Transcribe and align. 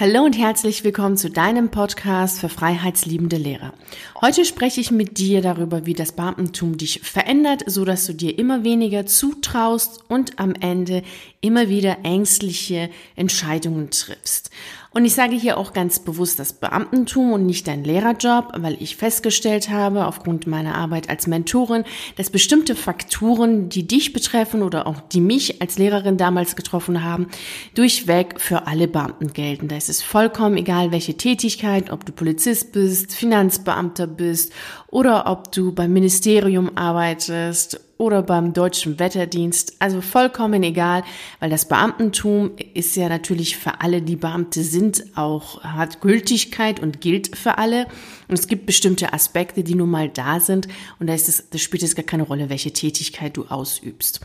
Hallo 0.00 0.22
und 0.22 0.38
herzlich 0.38 0.82
willkommen 0.82 1.18
zu 1.18 1.28
deinem 1.28 1.68
Podcast 1.70 2.40
für 2.40 2.48
freiheitsliebende 2.48 3.36
Lehrer. 3.36 3.74
Heute 4.22 4.46
spreche 4.46 4.80
ich 4.80 4.90
mit 4.90 5.18
dir 5.18 5.42
darüber, 5.42 5.84
wie 5.84 5.92
das 5.92 6.12
Beamtentum 6.12 6.78
dich 6.78 7.00
verändert, 7.02 7.64
so 7.66 7.84
dass 7.84 8.06
du 8.06 8.14
dir 8.14 8.38
immer 8.38 8.64
weniger 8.64 9.04
zutraust 9.04 10.02
und 10.08 10.38
am 10.38 10.54
Ende 10.54 11.02
immer 11.42 11.68
wieder 11.68 11.98
ängstliche 12.02 12.88
Entscheidungen 13.14 13.90
triffst. 13.90 14.48
Und 14.92 15.04
ich 15.04 15.14
sage 15.14 15.36
hier 15.36 15.56
auch 15.56 15.72
ganz 15.72 16.00
bewusst 16.00 16.40
das 16.40 16.52
Beamtentum 16.52 17.32
und 17.32 17.46
nicht 17.46 17.68
dein 17.68 17.84
Lehrerjob, 17.84 18.54
weil 18.56 18.76
ich 18.80 18.96
festgestellt 18.96 19.70
habe, 19.70 20.06
aufgrund 20.06 20.48
meiner 20.48 20.74
Arbeit 20.74 21.08
als 21.08 21.28
Mentorin, 21.28 21.84
dass 22.16 22.30
bestimmte 22.30 22.74
Faktoren, 22.74 23.68
die 23.68 23.86
dich 23.86 24.12
betreffen 24.12 24.62
oder 24.62 24.88
auch 24.88 25.00
die 25.00 25.20
mich 25.20 25.62
als 25.62 25.78
Lehrerin 25.78 26.16
damals 26.16 26.56
getroffen 26.56 27.04
haben, 27.04 27.28
durchweg 27.74 28.40
für 28.40 28.66
alle 28.66 28.88
Beamten 28.88 29.32
gelten. 29.32 29.68
Da 29.68 29.76
ist 29.76 29.90
es 29.90 30.02
vollkommen 30.02 30.56
egal, 30.56 30.90
welche 30.90 31.16
Tätigkeit, 31.16 31.90
ob 31.90 32.04
du 32.04 32.10
Polizist 32.10 32.72
bist, 32.72 33.14
Finanzbeamter 33.14 34.08
bist 34.08 34.52
oder 34.88 35.30
ob 35.30 35.52
du 35.52 35.72
beim 35.72 35.92
Ministerium 35.92 36.76
arbeitest 36.76 37.80
oder 38.00 38.22
beim 38.22 38.54
deutschen 38.54 38.98
Wetterdienst. 38.98 39.74
Also 39.78 40.00
vollkommen 40.00 40.62
egal, 40.62 41.04
weil 41.38 41.50
das 41.50 41.68
Beamtentum 41.68 42.52
ist 42.72 42.96
ja 42.96 43.08
natürlich 43.10 43.58
für 43.58 43.82
alle, 43.82 44.00
die 44.00 44.16
Beamte 44.16 44.64
sind, 44.64 45.04
auch 45.16 45.62
hat 45.62 46.00
Gültigkeit 46.00 46.80
und 46.80 47.02
gilt 47.02 47.36
für 47.36 47.58
alle. 47.58 47.86
Und 48.26 48.38
es 48.38 48.48
gibt 48.48 48.64
bestimmte 48.64 49.12
Aspekte, 49.12 49.62
die 49.62 49.74
nun 49.74 49.90
mal 49.90 50.08
da 50.08 50.40
sind. 50.40 50.66
Und 50.98 51.08
da 51.08 51.14
ist 51.14 51.28
es, 51.28 51.50
das 51.50 51.60
spielt 51.60 51.82
es 51.82 51.94
gar 51.94 52.04
keine 52.04 52.22
Rolle, 52.22 52.48
welche 52.48 52.72
Tätigkeit 52.72 53.36
du 53.36 53.44
ausübst. 53.44 54.20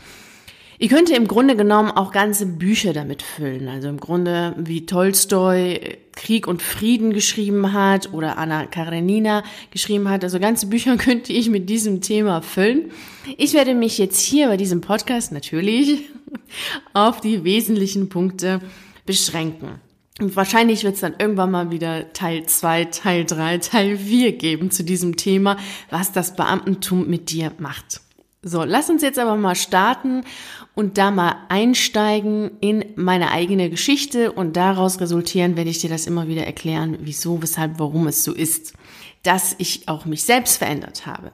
Ihr 0.78 0.88
könnt 0.88 1.08
im 1.10 1.26
Grunde 1.26 1.56
genommen 1.56 1.90
auch 1.90 2.12
ganze 2.12 2.46
Bücher 2.46 2.92
damit 2.92 3.22
füllen. 3.22 3.68
Also 3.68 3.88
im 3.88 3.98
Grunde, 3.98 4.54
wie 4.58 4.84
Tolstoi 4.84 5.98
Krieg 6.12 6.46
und 6.46 6.62
Frieden 6.62 7.12
geschrieben 7.12 7.72
hat 7.72 8.12
oder 8.12 8.38
Anna 8.38 8.66
Karenina 8.66 9.42
geschrieben 9.70 10.08
hat. 10.08 10.24
Also 10.24 10.40
ganze 10.40 10.66
Bücher 10.66 10.96
könnte 10.98 11.32
ich 11.32 11.48
mit 11.48 11.70
diesem 11.70 12.00
Thema 12.00 12.42
füllen. 12.42 12.90
Ich 13.36 13.54
werde 13.54 13.74
mich 13.74 13.98
jetzt 13.98 14.20
hier 14.20 14.48
bei 14.48 14.56
diesem 14.56 14.80
Podcast 14.80 15.32
natürlich 15.32 16.02
auf 16.92 17.20
die 17.20 17.44
wesentlichen 17.44 18.08
Punkte 18.08 18.60
beschränken. 19.06 19.80
Und 20.18 20.34
wahrscheinlich 20.34 20.82
wird 20.82 20.94
es 20.94 21.00
dann 21.00 21.14
irgendwann 21.18 21.50
mal 21.50 21.70
wieder 21.70 22.12
Teil 22.14 22.46
2, 22.46 22.86
Teil 22.86 23.24
3, 23.26 23.58
Teil 23.58 23.98
4 23.98 24.32
geben 24.32 24.70
zu 24.70 24.82
diesem 24.82 25.16
Thema, 25.16 25.58
was 25.90 26.12
das 26.12 26.36
Beamtentum 26.36 27.06
mit 27.06 27.30
dir 27.30 27.52
macht. 27.58 28.00
So, 28.48 28.62
lass 28.62 28.88
uns 28.88 29.02
jetzt 29.02 29.18
aber 29.18 29.34
mal 29.34 29.56
starten 29.56 30.22
und 30.76 30.98
da 30.98 31.10
mal 31.10 31.34
einsteigen 31.48 32.52
in 32.60 32.84
meine 32.94 33.32
eigene 33.32 33.70
Geschichte 33.70 34.30
und 34.30 34.56
daraus 34.56 35.00
resultieren 35.00 35.56
werde 35.56 35.70
ich 35.70 35.80
dir 35.80 35.90
das 35.90 36.06
immer 36.06 36.28
wieder 36.28 36.46
erklären, 36.46 36.96
wieso, 37.00 37.42
weshalb, 37.42 37.80
warum 37.80 38.06
es 38.06 38.22
so 38.22 38.32
ist, 38.32 38.74
dass 39.24 39.56
ich 39.58 39.88
auch 39.88 40.04
mich 40.04 40.22
selbst 40.22 40.58
verändert 40.58 41.06
habe. 41.06 41.32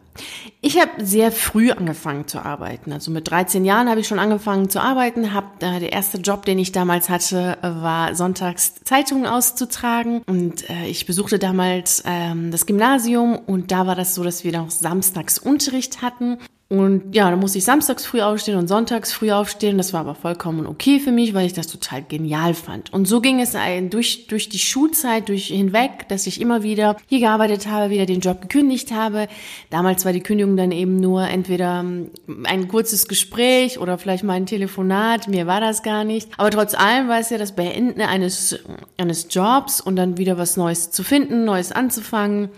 Ich 0.63 0.81
habe 0.81 1.05
sehr 1.05 1.31
früh 1.33 1.71
angefangen 1.71 2.27
zu 2.29 2.43
arbeiten. 2.43 2.95
Also 2.95 3.11
mit 3.11 3.31
13 3.31 3.67
Jahren 3.67 3.91
habe 3.91 4.01
ich 4.01 4.09
schon 4.09 4.19
angefangen 4.19 4.71
zu 4.71 4.81
arbeiten. 4.81 5.35
Hab, 5.35 5.63
äh, 5.63 5.81
der 5.81 5.93
erste 5.93 6.17
Job, 6.17 6.47
den 6.47 6.59
ich 6.59 6.73
damals 6.73 7.11
hatte, 7.11 7.59
war 7.61 8.15
sonntags 8.15 8.77
Zeitungen 8.85 9.27
auszutragen. 9.27 10.23
Und 10.27 10.71
äh, 10.71 10.87
ich 10.87 11.05
besuchte 11.05 11.39
damals 11.39 12.03
ähm, 12.07 12.51
das 12.51 12.65
Gymnasium 12.65 13.37
und 13.37 13.71
da 13.71 13.87
war 13.87 13.97
das 13.97 14.15
so, 14.15 14.25
dass 14.25 14.45
wir 14.45 14.53
noch 14.53 14.71
samstags 14.71 15.39
Unterricht 15.39 16.01
hatten. 16.01 16.39
Und 16.73 17.15
ja, 17.15 17.29
dann 17.29 17.39
musste 17.39 17.59
ich 17.59 17.65
samstags 17.65 18.07
früh 18.07 18.23
aufstehen 18.23 18.57
und 18.57 18.67
sonntags 18.67 19.13
früh 19.13 19.31
aufstehen. 19.31 19.77
Das 19.77 19.93
war 19.93 20.01
aber 20.01 20.15
vollkommen 20.15 20.67
okay 20.67 21.01
für 21.01 21.13
mich, 21.13 21.35
weil 21.35 21.45
ich 21.45 21.53
das 21.53 21.67
total 21.67 22.01
genial 22.03 22.55
fand. 22.55 22.91
Und 22.95 23.05
so 23.05 23.21
ging 23.21 23.41
es 23.41 23.55
durch, 23.91 24.27
durch 24.27 24.49
die 24.49 24.59
Schulzeit 24.59 25.29
durch 25.29 25.49
hinweg, 25.49 26.09
dass 26.09 26.27
ich 26.27 26.41
immer 26.41 26.63
wieder 26.63 26.97
hier 27.09 27.21
gearbeitet 27.21 27.67
habe, 27.67 27.91
wieder 27.91 28.07
den 28.07 28.21
Job 28.21 28.41
gekündigt 28.41 28.91
habe. 28.91 29.29
Damals 29.69 30.07
war 30.07 30.15
die 30.15 30.23
Kündigung 30.23 30.57
dann 30.57 30.73
eben 30.73 30.97
nur 30.97 31.29
entweder 31.29 31.81
ähm, 31.81 32.11
ein 32.45 32.69
kurzes 32.69 33.07
Gespräch 33.07 33.79
oder 33.79 33.99
vielleicht 33.99 34.25
mal 34.25 34.33
ein 34.33 34.47
Telefonat. 34.47 35.29
Mir 35.29 35.47
war 35.47 35.61
das 35.61 35.83
gar 35.83 36.05
nicht. 36.05 36.31
Aber 36.39 36.49
trotz 36.49 36.73
allem 36.73 37.07
war 37.07 37.21
es 37.21 37.29
ja 37.29 37.37
das 37.37 37.53
Beenden 37.53 38.01
eines, 38.01 38.59
eines 38.97 39.27
Jobs 39.29 39.83
und 39.83 39.97
dann 39.97 40.17
wieder 40.17 40.39
was 40.39 40.57
Neues 40.57 40.91
zu 40.91 41.05
finden, 41.05 41.45
Neues 41.45 41.71
anzufangen. 41.71 42.49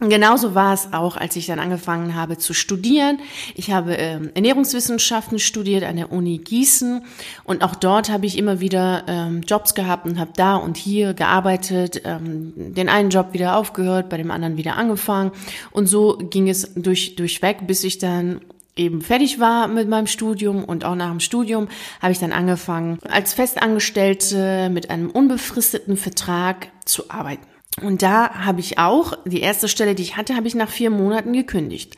Genauso 0.00 0.56
war 0.56 0.74
es 0.74 0.92
auch, 0.92 1.16
als 1.16 1.36
ich 1.36 1.46
dann 1.46 1.60
angefangen 1.60 2.16
habe 2.16 2.36
zu 2.36 2.52
studieren. 2.52 3.20
Ich 3.54 3.70
habe 3.70 3.94
ähm, 3.94 4.30
Ernährungswissenschaften 4.34 5.38
studiert 5.38 5.84
an 5.84 5.94
der 5.94 6.10
Uni 6.10 6.38
Gießen 6.38 7.04
und 7.44 7.62
auch 7.62 7.76
dort 7.76 8.10
habe 8.10 8.26
ich 8.26 8.36
immer 8.36 8.58
wieder 8.58 9.04
ähm, 9.06 9.42
Jobs 9.42 9.76
gehabt 9.76 10.04
und 10.04 10.18
habe 10.18 10.32
da 10.34 10.56
und 10.56 10.76
hier 10.76 11.14
gearbeitet, 11.14 12.02
ähm, 12.04 12.52
den 12.56 12.88
einen 12.88 13.10
Job 13.10 13.34
wieder 13.34 13.56
aufgehört, 13.56 14.08
bei 14.08 14.16
dem 14.16 14.32
anderen 14.32 14.56
wieder 14.56 14.76
angefangen 14.76 15.30
und 15.70 15.86
so 15.86 16.18
ging 16.18 16.48
es 16.48 16.74
durch 16.74 17.14
durchweg, 17.14 17.64
bis 17.68 17.84
ich 17.84 17.98
dann 17.98 18.40
eben 18.74 19.00
fertig 19.00 19.38
war 19.38 19.68
mit 19.68 19.88
meinem 19.88 20.08
Studium 20.08 20.64
und 20.64 20.84
auch 20.84 20.96
nach 20.96 21.10
dem 21.10 21.20
Studium 21.20 21.68
habe 22.02 22.10
ich 22.10 22.18
dann 22.18 22.32
angefangen 22.32 22.98
als 23.08 23.32
Festangestellte 23.32 24.70
mit 24.70 24.90
einem 24.90 25.08
unbefristeten 25.08 25.96
Vertrag 25.96 26.72
zu 26.84 27.10
arbeiten. 27.10 27.53
Und 27.82 28.02
da 28.02 28.30
habe 28.30 28.60
ich 28.60 28.78
auch, 28.78 29.14
die 29.24 29.40
erste 29.40 29.68
Stelle, 29.68 29.94
die 29.94 30.02
ich 30.02 30.16
hatte, 30.16 30.36
habe 30.36 30.46
ich 30.46 30.54
nach 30.54 30.70
vier 30.70 30.90
Monaten 30.90 31.32
gekündigt. 31.32 31.96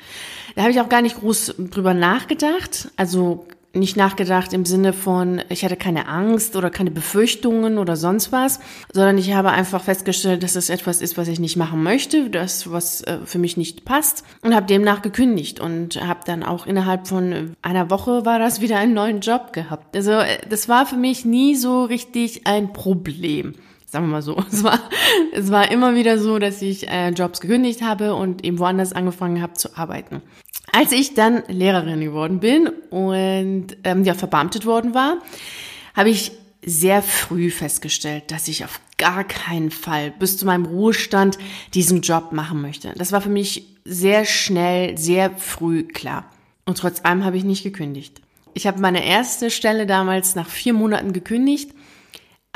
Da 0.54 0.62
habe 0.62 0.70
ich 0.70 0.80
auch 0.80 0.88
gar 0.88 1.02
nicht 1.02 1.20
groß 1.20 1.54
drüber 1.58 1.92
nachgedacht. 1.92 2.88
Also 2.96 3.46
nicht 3.76 3.96
nachgedacht 3.96 4.52
im 4.52 4.64
Sinne 4.64 4.92
von, 4.92 5.42
ich 5.48 5.64
hatte 5.64 5.76
keine 5.76 6.08
Angst 6.08 6.56
oder 6.56 6.70
keine 6.70 6.90
Befürchtungen 6.90 7.78
oder 7.78 7.94
sonst 7.94 8.32
was, 8.32 8.58
sondern 8.92 9.18
ich 9.18 9.34
habe 9.34 9.50
einfach 9.50 9.82
festgestellt, 9.82 10.42
dass 10.42 10.56
es 10.56 10.70
etwas 10.70 11.00
ist, 11.00 11.16
was 11.16 11.28
ich 11.28 11.38
nicht 11.38 11.56
machen 11.56 11.82
möchte, 11.82 12.30
das, 12.30 12.70
was 12.70 13.02
äh, 13.02 13.18
für 13.24 13.38
mich 13.38 13.56
nicht 13.56 13.84
passt 13.84 14.24
und 14.42 14.54
habe 14.54 14.66
demnach 14.66 15.02
gekündigt 15.02 15.60
und 15.60 16.00
habe 16.02 16.20
dann 16.24 16.42
auch 16.42 16.66
innerhalb 16.66 17.06
von 17.06 17.54
einer 17.62 17.90
Woche 17.90 18.24
war 18.24 18.38
das 18.38 18.60
wieder 18.60 18.78
einen 18.78 18.94
neuen 18.94 19.20
Job 19.20 19.52
gehabt. 19.52 19.94
Also 19.94 20.12
äh, 20.12 20.38
das 20.48 20.68
war 20.68 20.86
für 20.86 20.96
mich 20.96 21.24
nie 21.24 21.54
so 21.54 21.84
richtig 21.84 22.46
ein 22.46 22.72
Problem 22.72 23.54
sagen 23.86 24.06
wir 24.06 24.12
mal 24.12 24.22
so. 24.22 24.36
Es 24.52 24.62
war, 24.62 24.80
es 25.32 25.50
war 25.50 25.70
immer 25.70 25.94
wieder 25.94 26.18
so, 26.18 26.38
dass 26.38 26.60
ich 26.60 26.88
äh, 26.88 27.10
Jobs 27.10 27.40
gekündigt 27.40 27.82
habe 27.82 28.14
und 28.14 28.44
eben 28.44 28.58
woanders 28.58 28.92
angefangen 28.92 29.40
habe 29.40 29.54
zu 29.54 29.76
arbeiten. 29.76 30.22
Als 30.72 30.92
ich 30.92 31.14
dann 31.14 31.42
Lehrerin 31.48 32.00
geworden 32.00 32.40
bin 32.40 32.68
und 32.90 33.68
ähm, 33.84 34.04
ja 34.04 34.14
verbeamtet 34.14 34.66
worden 34.66 34.94
war, 34.94 35.18
habe 35.94 36.10
ich 36.10 36.32
sehr 36.64 37.00
früh 37.00 37.50
festgestellt, 37.50 38.30
dass 38.32 38.48
ich 38.48 38.64
auf 38.64 38.80
gar 38.98 39.24
keinen 39.24 39.70
Fall 39.70 40.10
bis 40.10 40.36
zu 40.36 40.46
meinem 40.46 40.66
Ruhestand 40.66 41.38
diesen 41.74 42.00
Job 42.00 42.32
machen 42.32 42.60
möchte. 42.60 42.92
Das 42.96 43.12
war 43.12 43.20
für 43.20 43.28
mich 43.28 43.68
sehr 43.84 44.24
schnell, 44.24 44.98
sehr 44.98 45.30
früh 45.36 45.84
klar. 45.84 46.28
Und 46.64 46.78
trotz 46.78 47.04
allem 47.04 47.24
habe 47.24 47.36
ich 47.36 47.44
nicht 47.44 47.62
gekündigt. 47.62 48.20
Ich 48.52 48.66
habe 48.66 48.80
meine 48.80 49.06
erste 49.06 49.50
Stelle 49.50 49.86
damals 49.86 50.34
nach 50.34 50.48
vier 50.48 50.72
Monaten 50.72 51.12
gekündigt 51.12 51.70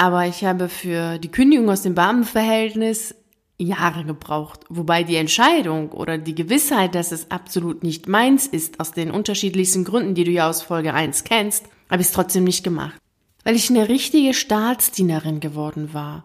aber 0.00 0.26
ich 0.26 0.46
habe 0.46 0.70
für 0.70 1.18
die 1.18 1.30
Kündigung 1.30 1.68
aus 1.68 1.82
dem 1.82 1.94
Beamtenverhältnis 1.94 3.14
Jahre 3.58 4.04
gebraucht. 4.04 4.60
Wobei 4.70 5.04
die 5.04 5.16
Entscheidung 5.16 5.92
oder 5.92 6.16
die 6.16 6.34
Gewissheit, 6.34 6.94
dass 6.94 7.12
es 7.12 7.30
absolut 7.30 7.82
nicht 7.82 8.08
meins 8.08 8.46
ist, 8.46 8.80
aus 8.80 8.92
den 8.92 9.10
unterschiedlichsten 9.10 9.84
Gründen, 9.84 10.14
die 10.14 10.24
du 10.24 10.30
ja 10.30 10.48
aus 10.48 10.62
Folge 10.62 10.94
1 10.94 11.24
kennst, 11.24 11.66
habe 11.90 12.00
ich 12.00 12.08
es 12.08 12.14
trotzdem 12.14 12.44
nicht 12.44 12.64
gemacht. 12.64 12.94
Weil 13.44 13.56
ich 13.56 13.68
eine 13.68 13.90
richtige 13.90 14.32
Staatsdienerin 14.32 15.38
geworden 15.38 15.92
war 15.92 16.24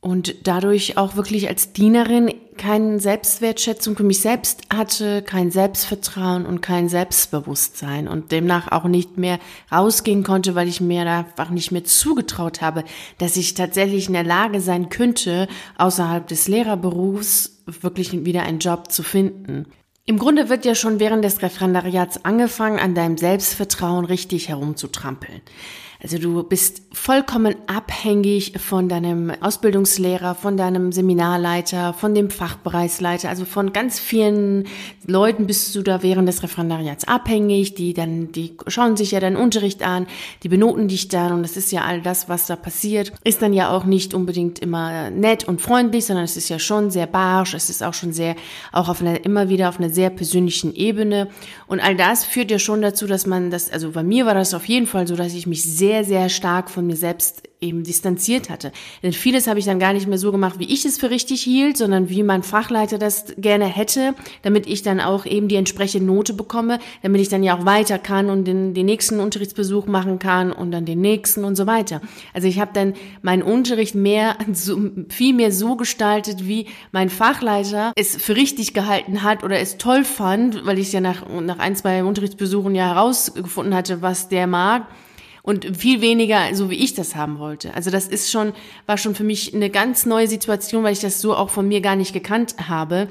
und 0.00 0.46
dadurch 0.46 0.96
auch 0.96 1.16
wirklich 1.16 1.48
als 1.48 1.72
Dienerin 1.72 2.32
keine 2.56 3.00
Selbstwertschätzung 3.00 3.96
für 3.96 4.04
mich 4.04 4.20
selbst 4.20 4.62
hatte, 4.72 5.22
kein 5.22 5.50
Selbstvertrauen 5.50 6.46
und 6.46 6.62
kein 6.62 6.88
Selbstbewusstsein 6.88 8.08
und 8.08 8.32
demnach 8.32 8.72
auch 8.72 8.84
nicht 8.84 9.18
mehr 9.18 9.38
rausgehen 9.70 10.22
konnte, 10.22 10.54
weil 10.54 10.68
ich 10.68 10.80
mir 10.80 11.06
einfach 11.06 11.50
nicht 11.50 11.72
mehr 11.72 11.84
zugetraut 11.84 12.62
habe, 12.62 12.84
dass 13.18 13.36
ich 13.36 13.54
tatsächlich 13.54 14.06
in 14.06 14.14
der 14.14 14.24
Lage 14.24 14.60
sein 14.60 14.88
könnte, 14.88 15.48
außerhalb 15.76 16.26
des 16.26 16.48
Lehrerberufs 16.48 17.62
wirklich 17.66 18.12
wieder 18.24 18.42
einen 18.42 18.60
Job 18.60 18.92
zu 18.92 19.02
finden. 19.02 19.66
Im 20.08 20.18
Grunde 20.18 20.48
wird 20.48 20.64
ja 20.64 20.76
schon 20.76 21.00
während 21.00 21.24
des 21.24 21.42
Referendariats 21.42 22.24
angefangen, 22.24 22.78
an 22.78 22.94
deinem 22.94 23.18
Selbstvertrauen 23.18 24.04
richtig 24.04 24.48
herumzutrampeln. 24.48 25.42
Also 26.06 26.18
du 26.18 26.44
bist 26.44 26.82
vollkommen 26.92 27.56
abhängig 27.66 28.52
von 28.60 28.88
deinem 28.88 29.32
Ausbildungslehrer, 29.40 30.36
von 30.36 30.56
deinem 30.56 30.92
Seminarleiter, 30.92 31.94
von 31.94 32.14
dem 32.14 32.30
Fachbereichsleiter, 32.30 33.28
also 33.28 33.44
von 33.44 33.72
ganz 33.72 33.98
vielen 33.98 34.68
Leuten 35.04 35.48
bist 35.48 35.74
du 35.74 35.82
da 35.82 36.04
während 36.04 36.28
des 36.28 36.44
Referendariats 36.44 37.08
abhängig, 37.08 37.74
die 37.74 37.92
dann, 37.92 38.30
die 38.30 38.56
schauen 38.68 38.96
sich 38.96 39.10
ja 39.10 39.18
deinen 39.18 39.34
Unterricht 39.34 39.82
an, 39.82 40.06
die 40.44 40.48
benoten 40.48 40.86
dich 40.86 41.08
dann. 41.08 41.32
Und 41.32 41.42
das 41.42 41.56
ist 41.56 41.72
ja 41.72 41.82
all 41.82 42.00
das, 42.02 42.28
was 42.28 42.46
da 42.46 42.54
passiert, 42.54 43.12
ist 43.24 43.42
dann 43.42 43.52
ja 43.52 43.70
auch 43.70 43.84
nicht 43.84 44.14
unbedingt 44.14 44.60
immer 44.60 45.10
nett 45.10 45.42
und 45.48 45.60
freundlich, 45.60 46.06
sondern 46.06 46.24
es 46.24 46.36
ist 46.36 46.48
ja 46.48 46.60
schon 46.60 46.92
sehr 46.92 47.08
barsch, 47.08 47.54
es 47.54 47.68
ist 47.68 47.82
auch 47.82 47.94
schon 47.94 48.12
sehr, 48.12 48.36
auch 48.70 48.88
auf 48.88 49.00
einer, 49.00 49.24
immer 49.24 49.48
wieder 49.48 49.68
auf 49.68 49.80
einer 49.80 49.90
sehr 49.90 50.10
persönlichen 50.10 50.72
Ebene. 50.72 51.26
Und 51.66 51.80
all 51.80 51.96
das 51.96 52.24
führt 52.24 52.52
ja 52.52 52.60
schon 52.60 52.80
dazu, 52.80 53.08
dass 53.08 53.26
man 53.26 53.50
das, 53.50 53.72
also 53.72 53.90
bei 53.90 54.04
mir 54.04 54.24
war 54.24 54.34
das 54.34 54.54
auf 54.54 54.66
jeden 54.66 54.86
Fall 54.86 55.08
so, 55.08 55.16
dass 55.16 55.34
ich 55.34 55.48
mich 55.48 55.64
sehr 55.64 55.95
sehr, 56.04 56.04
sehr 56.04 56.28
stark 56.28 56.70
von 56.70 56.86
mir 56.86 56.96
selbst 56.96 57.42
eben 57.60 57.84
distanziert 57.84 58.50
hatte. 58.50 58.70
Denn 59.02 59.12
vieles 59.12 59.46
habe 59.46 59.58
ich 59.58 59.64
dann 59.64 59.78
gar 59.78 59.94
nicht 59.94 60.06
mehr 60.06 60.18
so 60.18 60.30
gemacht, 60.30 60.58
wie 60.58 60.70
ich 60.70 60.84
es 60.84 60.98
für 60.98 61.08
richtig 61.08 61.42
hielt, 61.42 61.78
sondern 61.78 62.10
wie 62.10 62.22
mein 62.22 62.42
Fachleiter 62.42 62.98
das 62.98 63.34
gerne 63.38 63.64
hätte, 63.64 64.14
damit 64.42 64.66
ich 64.66 64.82
dann 64.82 65.00
auch 65.00 65.24
eben 65.24 65.48
die 65.48 65.56
entsprechende 65.56 66.06
Note 66.06 66.34
bekomme, 66.34 66.78
damit 67.02 67.22
ich 67.22 67.30
dann 67.30 67.42
ja 67.42 67.56
auch 67.56 67.64
weiter 67.64 67.98
kann 67.98 68.28
und 68.28 68.44
den, 68.44 68.74
den 68.74 68.84
nächsten 68.84 69.20
Unterrichtsbesuch 69.20 69.86
machen 69.86 70.18
kann 70.18 70.52
und 70.52 70.70
dann 70.70 70.84
den 70.84 71.00
nächsten 71.00 71.44
und 71.44 71.56
so 71.56 71.66
weiter. 71.66 72.02
Also 72.34 72.46
ich 72.46 72.60
habe 72.60 72.72
dann 72.74 72.92
meinen 73.22 73.42
Unterricht 73.42 73.94
mehr, 73.94 74.36
so, 74.52 74.78
viel 75.08 75.34
mehr 75.34 75.50
so 75.50 75.76
gestaltet, 75.76 76.46
wie 76.46 76.66
mein 76.92 77.08
Fachleiter 77.08 77.92
es 77.96 78.16
für 78.16 78.36
richtig 78.36 78.74
gehalten 78.74 79.22
hat 79.22 79.44
oder 79.44 79.58
es 79.58 79.78
toll 79.78 80.04
fand, 80.04 80.66
weil 80.66 80.78
ich 80.78 80.92
ja 80.92 81.00
nach, 81.00 81.26
nach 81.40 81.58
ein, 81.58 81.74
zwei 81.74 82.04
Unterrichtsbesuchen 82.04 82.74
ja 82.74 82.94
herausgefunden 82.94 83.74
hatte, 83.74 84.02
was 84.02 84.28
der 84.28 84.46
mag 84.46 84.86
und 85.46 85.76
viel 85.76 86.00
weniger 86.02 86.54
so 86.54 86.68
wie 86.70 86.74
ich 86.74 86.92
das 86.94 87.14
haben 87.14 87.38
wollte. 87.38 87.72
Also 87.72 87.90
das 87.90 88.08
ist 88.08 88.30
schon 88.30 88.52
war 88.84 88.98
schon 88.98 89.14
für 89.14 89.24
mich 89.24 89.54
eine 89.54 89.70
ganz 89.70 90.04
neue 90.04 90.26
Situation, 90.28 90.84
weil 90.84 90.92
ich 90.92 91.00
das 91.00 91.22
so 91.22 91.34
auch 91.34 91.48
von 91.48 91.66
mir 91.68 91.80
gar 91.80 91.96
nicht 91.96 92.12
gekannt 92.12 92.56
habe. 92.68 93.08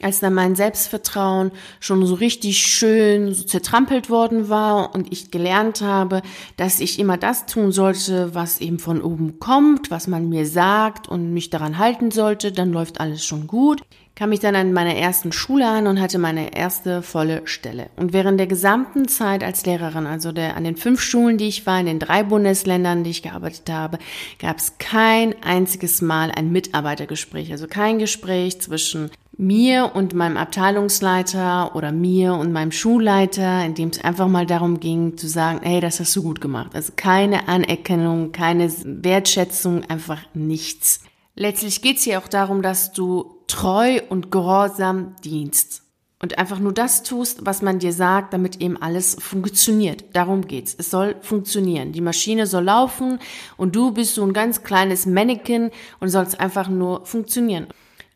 Als 0.00 0.20
dann 0.20 0.34
mein 0.34 0.54
Selbstvertrauen 0.54 1.50
schon 1.80 2.06
so 2.06 2.14
richtig 2.14 2.58
schön 2.58 3.34
so 3.34 3.44
zertrampelt 3.44 4.10
worden 4.10 4.48
war 4.48 4.94
und 4.94 5.12
ich 5.12 5.30
gelernt 5.30 5.80
habe, 5.80 6.22
dass 6.56 6.80
ich 6.80 6.98
immer 6.98 7.16
das 7.16 7.46
tun 7.46 7.72
sollte, 7.72 8.34
was 8.34 8.60
eben 8.60 8.78
von 8.78 9.02
oben 9.02 9.40
kommt, 9.40 9.90
was 9.90 10.06
man 10.06 10.28
mir 10.28 10.46
sagt 10.46 11.08
und 11.08 11.32
mich 11.32 11.50
daran 11.50 11.78
halten 11.78 12.10
sollte, 12.10 12.52
dann 12.52 12.72
läuft 12.72 13.00
alles 13.00 13.24
schon 13.24 13.46
gut 13.46 13.82
kam 14.18 14.32
ich 14.32 14.40
dann 14.40 14.56
an 14.56 14.72
meiner 14.72 14.96
ersten 14.96 15.30
Schule 15.30 15.64
an 15.64 15.86
und 15.86 16.00
hatte 16.00 16.18
meine 16.18 16.56
erste 16.56 17.02
volle 17.02 17.42
Stelle. 17.44 17.88
Und 17.94 18.12
während 18.12 18.40
der 18.40 18.48
gesamten 18.48 19.06
Zeit 19.06 19.44
als 19.44 19.64
Lehrerin, 19.64 20.08
also 20.08 20.32
der, 20.32 20.56
an 20.56 20.64
den 20.64 20.74
fünf 20.74 21.00
Schulen, 21.00 21.38
die 21.38 21.46
ich 21.46 21.66
war, 21.66 21.78
in 21.78 21.86
den 21.86 22.00
drei 22.00 22.24
Bundesländern, 22.24 23.04
die 23.04 23.10
ich 23.10 23.22
gearbeitet 23.22 23.70
habe, 23.70 24.00
gab 24.40 24.58
es 24.58 24.76
kein 24.78 25.40
einziges 25.44 26.02
Mal 26.02 26.32
ein 26.32 26.50
Mitarbeitergespräch, 26.50 27.52
also 27.52 27.68
kein 27.68 28.00
Gespräch 28.00 28.60
zwischen 28.60 29.12
mir 29.38 29.92
und 29.94 30.14
meinem 30.14 30.36
Abteilungsleiter 30.36 31.74
oder 31.76 31.92
mir 31.92 32.34
und 32.34 32.52
meinem 32.52 32.72
Schulleiter, 32.72 33.64
in 33.64 33.74
dem 33.74 33.88
es 33.88 34.02
einfach 34.02 34.26
mal 34.26 34.46
darum 34.46 34.80
ging 34.80 35.16
zu 35.16 35.28
sagen, 35.28 35.60
hey, 35.62 35.80
das 35.80 36.00
hast 36.00 36.14
du 36.16 36.22
gut 36.22 36.40
gemacht. 36.40 36.74
Also 36.74 36.92
keine 36.96 37.48
Anerkennung, 37.48 38.32
keine 38.32 38.70
Wertschätzung, 38.84 39.84
einfach 39.84 40.20
nichts. 40.34 41.00
Letztlich 41.36 41.82
geht 41.82 41.98
es 41.98 42.02
hier 42.02 42.18
auch 42.18 42.26
darum, 42.26 42.62
dass 42.62 42.92
du 42.92 43.36
treu 43.46 44.00
und 44.08 44.32
gehorsam 44.32 45.14
dienst 45.22 45.84
und 46.20 46.36
einfach 46.36 46.58
nur 46.58 46.72
das 46.72 47.04
tust, 47.04 47.46
was 47.46 47.62
man 47.62 47.78
dir 47.78 47.92
sagt, 47.92 48.32
damit 48.32 48.60
eben 48.60 48.76
alles 48.76 49.16
funktioniert. 49.20 50.04
Darum 50.14 50.48
geht's. 50.48 50.74
Es 50.76 50.90
soll 50.90 51.14
funktionieren. 51.20 51.92
Die 51.92 52.00
Maschine 52.00 52.48
soll 52.48 52.64
laufen 52.64 53.20
und 53.56 53.76
du 53.76 53.92
bist 53.92 54.16
so 54.16 54.24
ein 54.24 54.32
ganz 54.32 54.64
kleines 54.64 55.06
Mannequin 55.06 55.70
und 56.00 56.08
sollst 56.08 56.40
einfach 56.40 56.68
nur 56.68 57.06
funktionieren. 57.06 57.68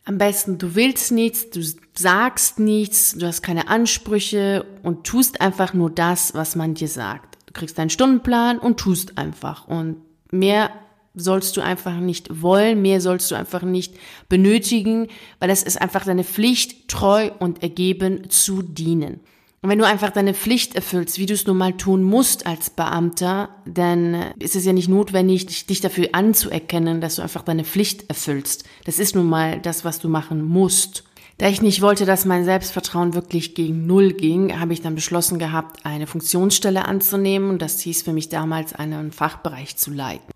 Am 0.05 0.19
besten, 0.19 0.59
du 0.59 0.75
willst 0.75 1.13
nichts, 1.13 1.51
du 1.51 1.61
sagst 1.97 2.59
nichts, 2.59 3.13
du 3.17 3.27
hast 3.27 3.43
keine 3.43 3.69
Ansprüche 3.69 4.67
und 4.83 5.05
tust 5.05 5.41
einfach 5.41 5.75
nur 5.75 5.91
das, 5.91 6.35
was 6.35 6.57
man 6.57 6.75
dir 6.75 6.89
sagt. 6.89 7.39
Du 7.47 7.53
kriegst 7.53 7.79
deinen 7.79 7.91
Stundenplan 7.91 8.59
und 8.59 8.81
tust 8.81 9.17
einfach. 9.17 9.69
Und 9.69 9.99
mehr 10.33 10.71
sollst 11.15 11.57
du 11.57 11.61
einfach 11.61 11.99
nicht 11.99 12.43
wollen, 12.43 12.83
mehr 12.83 13.01
sollst 13.01 13.31
du 13.31 13.35
einfach 13.35 13.63
nicht 13.63 13.95
benötigen, 14.29 15.09
weil 15.39 15.51
es 15.51 15.63
ist 15.63 15.81
einfach 15.81 16.05
deine 16.05 16.25
Pflicht, 16.25 16.89
treu 16.89 17.31
und 17.39 17.63
ergeben 17.63 18.29
zu 18.31 18.63
dienen. 18.63 19.21
Und 19.63 19.71
wenn 19.71 19.79
du 19.79 19.87
einfach 19.87 20.11
deine 20.11 20.35
Pflicht 20.35 20.75
erfüllst, 20.75 21.19
wie 21.19 21.27
du 21.27 21.35
es 21.35 21.47
nun 21.47 21.57
mal 21.57 21.77
tun 21.77 22.03
musst 22.03 22.47
als 22.47 22.69
Beamter, 22.71 23.49
dann 23.65 24.33
ist 24.41 24.57
es 24.57 24.65
ja 24.65 24.73
nicht 24.73 24.89
notwendig, 24.89 25.67
dich 25.67 25.81
dafür 25.81 26.09
anzuerkennen, 26.13 27.01
dass 27.01 27.17
du 27.17 27.23
einfach 27.23 27.43
deine 27.43 27.65
Pflicht 27.65 28.09
erfüllst. 28.09 28.65
Das 28.85 28.99
ist 28.99 29.15
nun 29.15 29.29
mal 29.29 29.61
das, 29.61 29.85
was 29.85 30.01
du 30.01 30.09
machen 30.09 30.43
musst. 30.43 31.05
Da 31.39 31.49
ich 31.49 31.63
nicht 31.63 31.81
wollte, 31.81 32.07
dass 32.07 32.25
mein 32.25 32.45
Selbstvertrauen 32.45 33.15
wirklich 33.15 33.55
gegen 33.55 33.87
Null 33.87 34.15
ging, 34.15 34.59
habe 34.59 34.73
ich 34.73 34.83
dann 34.83 34.97
beschlossen 34.97 35.39
gehabt, 35.39 35.87
eine 35.87 36.09
Funktionsstelle 36.09 36.85
anzunehmen 36.85 37.51
und 37.51 37.63
das 37.63 37.81
hieß 37.81 38.03
für 38.03 38.13
mich 38.13 38.29
damals, 38.29 38.75
einen 38.75 39.13
Fachbereich 39.13 39.77
zu 39.77 39.93
leiten. 39.93 40.33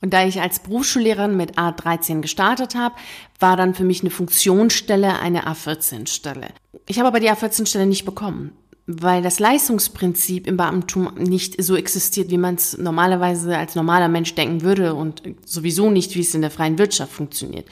Und 0.00 0.14
da 0.14 0.24
ich 0.24 0.40
als 0.40 0.60
Berufsschullehrerin 0.60 1.36
mit 1.36 1.58
A13 1.58 2.22
gestartet 2.22 2.74
habe, 2.74 2.94
war 3.38 3.56
dann 3.56 3.74
für 3.74 3.84
mich 3.84 4.00
eine 4.00 4.10
Funktionsstelle 4.10 5.18
eine 5.18 5.46
A14-Stelle. 5.46 6.48
Ich 6.86 6.98
habe 6.98 7.08
aber 7.08 7.20
die 7.20 7.30
A14-Stelle 7.30 7.86
nicht 7.86 8.06
bekommen, 8.06 8.52
weil 8.86 9.22
das 9.22 9.38
Leistungsprinzip 9.38 10.46
im 10.46 10.56
Beamtum 10.56 11.12
nicht 11.16 11.62
so 11.62 11.76
existiert, 11.76 12.30
wie 12.30 12.38
man 12.38 12.56
es 12.56 12.76
normalerweise 12.76 13.56
als 13.56 13.74
normaler 13.74 14.08
Mensch 14.08 14.34
denken 14.34 14.62
würde 14.62 14.94
und 14.94 15.22
sowieso 15.44 15.90
nicht, 15.90 16.14
wie 16.14 16.20
es 16.20 16.34
in 16.34 16.40
der 16.40 16.50
freien 16.50 16.78
Wirtschaft 16.78 17.12
funktioniert. 17.12 17.66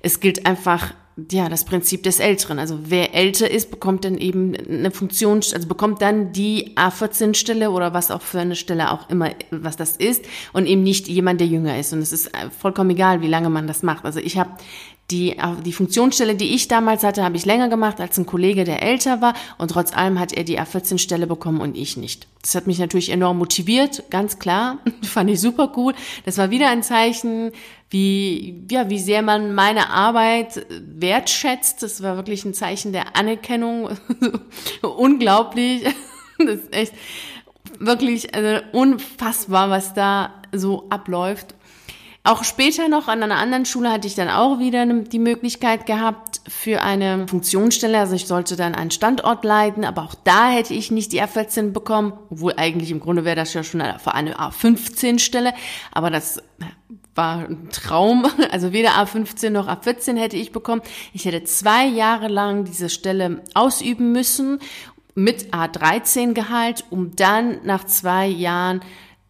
Es 0.00 0.20
gilt 0.20 0.46
einfach 0.46 0.92
ja, 1.30 1.48
das 1.48 1.64
Prinzip 1.64 2.02
des 2.02 2.20
Älteren. 2.20 2.58
Also 2.58 2.78
wer 2.84 3.14
älter 3.14 3.50
ist, 3.50 3.70
bekommt 3.70 4.04
dann 4.04 4.18
eben 4.18 4.54
eine 4.54 4.90
Funktion, 4.90 5.36
also 5.36 5.66
bekommt 5.66 6.02
dann 6.02 6.32
die 6.32 6.76
A14-Stelle 6.76 7.70
oder 7.70 7.94
was 7.94 8.10
auch 8.10 8.20
für 8.20 8.40
eine 8.40 8.54
Stelle 8.54 8.92
auch 8.92 9.08
immer, 9.08 9.30
was 9.50 9.76
das 9.76 9.96
ist 9.96 10.26
und 10.52 10.66
eben 10.66 10.82
nicht 10.82 11.08
jemand, 11.08 11.40
der 11.40 11.48
jünger 11.48 11.78
ist. 11.78 11.94
Und 11.94 12.00
es 12.00 12.12
ist 12.12 12.30
vollkommen 12.58 12.90
egal, 12.90 13.22
wie 13.22 13.28
lange 13.28 13.48
man 13.48 13.66
das 13.66 13.82
macht. 13.82 14.04
Also 14.04 14.20
ich 14.20 14.36
habe 14.36 14.50
die, 15.10 15.36
die 15.64 15.72
Funktionsstelle, 15.72 16.34
die 16.34 16.54
ich 16.54 16.66
damals 16.66 17.04
hatte, 17.04 17.22
habe 17.22 17.36
ich 17.36 17.44
länger 17.44 17.68
gemacht 17.68 18.00
als 18.00 18.18
ein 18.18 18.26
Kollege, 18.26 18.64
der 18.64 18.82
älter 18.82 19.20
war. 19.20 19.34
Und 19.56 19.70
trotz 19.70 19.92
allem 19.92 20.18
hat 20.18 20.32
er 20.32 20.42
die 20.42 20.58
A14-Stelle 20.58 21.28
bekommen 21.28 21.60
und 21.60 21.76
ich 21.76 21.96
nicht. 21.96 22.26
Das 22.42 22.56
hat 22.56 22.66
mich 22.66 22.80
natürlich 22.80 23.10
enorm 23.10 23.38
motiviert, 23.38 24.04
ganz 24.10 24.40
klar. 24.40 24.78
Fand 25.02 25.30
ich 25.30 25.40
super 25.40 25.72
cool. 25.76 25.94
Das 26.24 26.38
war 26.38 26.50
wieder 26.50 26.70
ein 26.70 26.82
Zeichen, 26.82 27.52
wie, 27.88 28.66
ja, 28.68 28.90
wie 28.90 28.98
sehr 28.98 29.22
man 29.22 29.54
meine 29.54 29.90
Arbeit 29.90 30.66
wertschätzt. 30.70 31.84
Das 31.84 32.02
war 32.02 32.16
wirklich 32.16 32.44
ein 32.44 32.54
Zeichen 32.54 32.92
der 32.92 33.16
Anerkennung. 33.16 33.90
Unglaublich. 34.82 35.84
Das 36.38 36.56
ist 36.56 36.74
echt 36.74 36.92
wirklich 37.78 38.34
also 38.34 38.62
unfassbar, 38.72 39.70
was 39.70 39.94
da 39.94 40.34
so 40.52 40.86
abläuft. 40.90 41.55
Auch 42.26 42.42
später 42.42 42.88
noch 42.88 43.06
an 43.06 43.22
einer 43.22 43.36
anderen 43.36 43.66
Schule 43.66 43.92
hatte 43.92 44.08
ich 44.08 44.16
dann 44.16 44.28
auch 44.28 44.58
wieder 44.58 44.84
die 44.84 45.20
Möglichkeit 45.20 45.86
gehabt 45.86 46.40
für 46.48 46.82
eine 46.82 47.28
Funktionsstelle. 47.28 48.00
Also 48.00 48.16
ich 48.16 48.26
sollte 48.26 48.56
dann 48.56 48.74
einen 48.74 48.90
Standort 48.90 49.44
leiten, 49.44 49.84
aber 49.84 50.02
auch 50.02 50.16
da 50.24 50.48
hätte 50.48 50.74
ich 50.74 50.90
nicht 50.90 51.12
die 51.12 51.22
A14 51.22 51.70
bekommen, 51.70 52.14
obwohl 52.28 52.54
eigentlich 52.56 52.90
im 52.90 52.98
Grunde 52.98 53.24
wäre 53.24 53.36
das 53.36 53.54
ja 53.54 53.62
schon 53.62 53.80
eine 53.80 54.00
A15-Stelle. 54.00 55.54
Aber 55.92 56.10
das 56.10 56.42
war 57.14 57.48
ein 57.48 57.68
Traum. 57.70 58.26
Also 58.50 58.72
weder 58.72 58.90
A15 58.90 59.50
noch 59.50 59.68
A14 59.68 60.18
hätte 60.18 60.36
ich 60.36 60.50
bekommen. 60.50 60.82
Ich 61.12 61.26
hätte 61.26 61.44
zwei 61.44 61.86
Jahre 61.86 62.26
lang 62.26 62.64
diese 62.64 62.88
Stelle 62.88 63.44
ausüben 63.54 64.10
müssen 64.10 64.58
mit 65.14 65.54
A13 65.54 66.32
Gehalt, 66.32 66.86
um 66.90 67.14
dann 67.14 67.58
nach 67.64 67.84
zwei 67.84 68.26
Jahren 68.26 68.80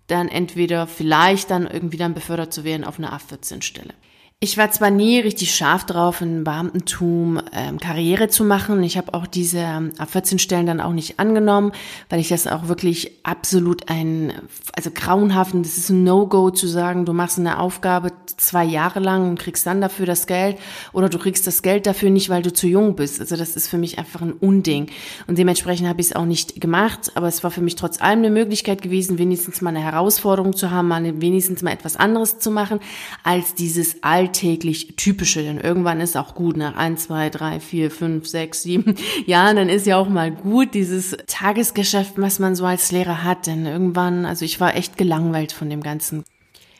dann 0.06 0.28
entweder 0.28 0.86
vielleicht 0.86 1.50
dann 1.50 1.66
irgendwie 1.66 1.96
dann 1.96 2.14
befördert 2.14 2.52
zu 2.52 2.64
werden 2.64 2.84
auf 2.84 2.98
eine 2.98 3.12
A14-Stelle. 3.12 3.94
Ich 4.38 4.58
war 4.58 4.70
zwar 4.70 4.90
nie 4.90 5.18
richtig 5.18 5.54
scharf 5.54 5.86
drauf, 5.86 6.20
in 6.20 6.44
Beamtentum 6.44 7.40
ähm, 7.54 7.80
Karriere 7.80 8.28
zu 8.28 8.44
machen. 8.44 8.82
Ich 8.82 8.98
habe 8.98 9.14
auch 9.14 9.26
diese 9.26 9.60
ähm, 9.60 9.92
A14-Stellen 9.96 10.66
dann 10.66 10.82
auch 10.82 10.92
nicht 10.92 11.18
angenommen, 11.18 11.72
weil 12.10 12.20
ich 12.20 12.28
das 12.28 12.46
auch 12.46 12.68
wirklich 12.68 13.12
absolut 13.22 13.88
ein, 13.88 14.34
also 14.74 14.90
grauenhaften, 14.90 15.62
das 15.62 15.78
ist 15.78 15.88
ein 15.88 16.04
No-Go 16.04 16.50
zu 16.50 16.66
sagen, 16.66 17.06
du 17.06 17.14
machst 17.14 17.38
eine 17.38 17.58
Aufgabe 17.58 18.12
zwei 18.36 18.64
Jahre 18.64 19.00
lang 19.00 19.26
und 19.26 19.38
kriegst 19.38 19.66
dann 19.66 19.80
dafür 19.80 20.04
das 20.04 20.26
Geld 20.26 20.58
oder 20.92 21.08
du 21.08 21.18
kriegst 21.18 21.46
das 21.46 21.62
Geld 21.62 21.86
dafür 21.86 22.10
nicht, 22.10 22.28
weil 22.28 22.42
du 22.42 22.52
zu 22.52 22.66
jung 22.66 22.94
bist. 22.94 23.20
Also 23.20 23.36
das 23.36 23.56
ist 23.56 23.68
für 23.68 23.78
mich 23.78 23.98
einfach 23.98 24.20
ein 24.20 24.34
Unding. 24.34 24.90
Und 25.26 25.38
dementsprechend 25.38 25.88
habe 25.88 26.02
ich 26.02 26.08
es 26.08 26.12
auch 26.14 26.26
nicht 26.26 26.60
gemacht, 26.60 27.10
aber 27.14 27.28
es 27.28 27.42
war 27.42 27.50
für 27.50 27.62
mich 27.62 27.76
trotz 27.76 28.02
allem 28.02 28.18
eine 28.18 28.30
Möglichkeit 28.30 28.82
gewesen, 28.82 29.16
wenigstens 29.16 29.62
mal 29.62 29.70
eine 29.70 29.80
Herausforderung 29.80 30.54
zu 30.54 30.70
haben, 30.70 30.88
mal 30.88 31.22
wenigstens 31.22 31.62
mal 31.62 31.72
etwas 31.72 31.96
anderes 31.96 32.38
zu 32.38 32.50
machen, 32.50 32.80
als 33.24 33.54
dieses 33.54 34.02
alte 34.02 34.25
alltäglich 34.26 34.96
typische, 34.96 35.42
denn 35.42 35.60
irgendwann 35.60 36.00
ist 36.00 36.16
auch 36.16 36.34
gut, 36.34 36.56
nach 36.56 36.74
ein, 36.74 36.96
zwei, 36.96 37.30
drei, 37.30 37.60
vier, 37.60 37.90
fünf, 37.90 38.26
sechs, 38.26 38.62
sieben 38.62 38.96
Jahren, 39.26 39.56
dann 39.56 39.68
ist 39.68 39.86
ja 39.86 39.96
auch 39.96 40.08
mal 40.08 40.32
gut, 40.32 40.74
dieses 40.74 41.16
Tagesgeschäft, 41.26 42.14
was 42.16 42.38
man 42.38 42.56
so 42.56 42.64
als 42.64 42.90
Lehrer 42.90 43.22
hat, 43.22 43.46
denn 43.46 43.66
irgendwann, 43.66 44.26
also 44.26 44.44
ich 44.44 44.60
war 44.60 44.74
echt 44.74 44.98
gelangweilt 44.98 45.52
von 45.52 45.70
dem 45.70 45.82
Ganzen. 45.82 46.24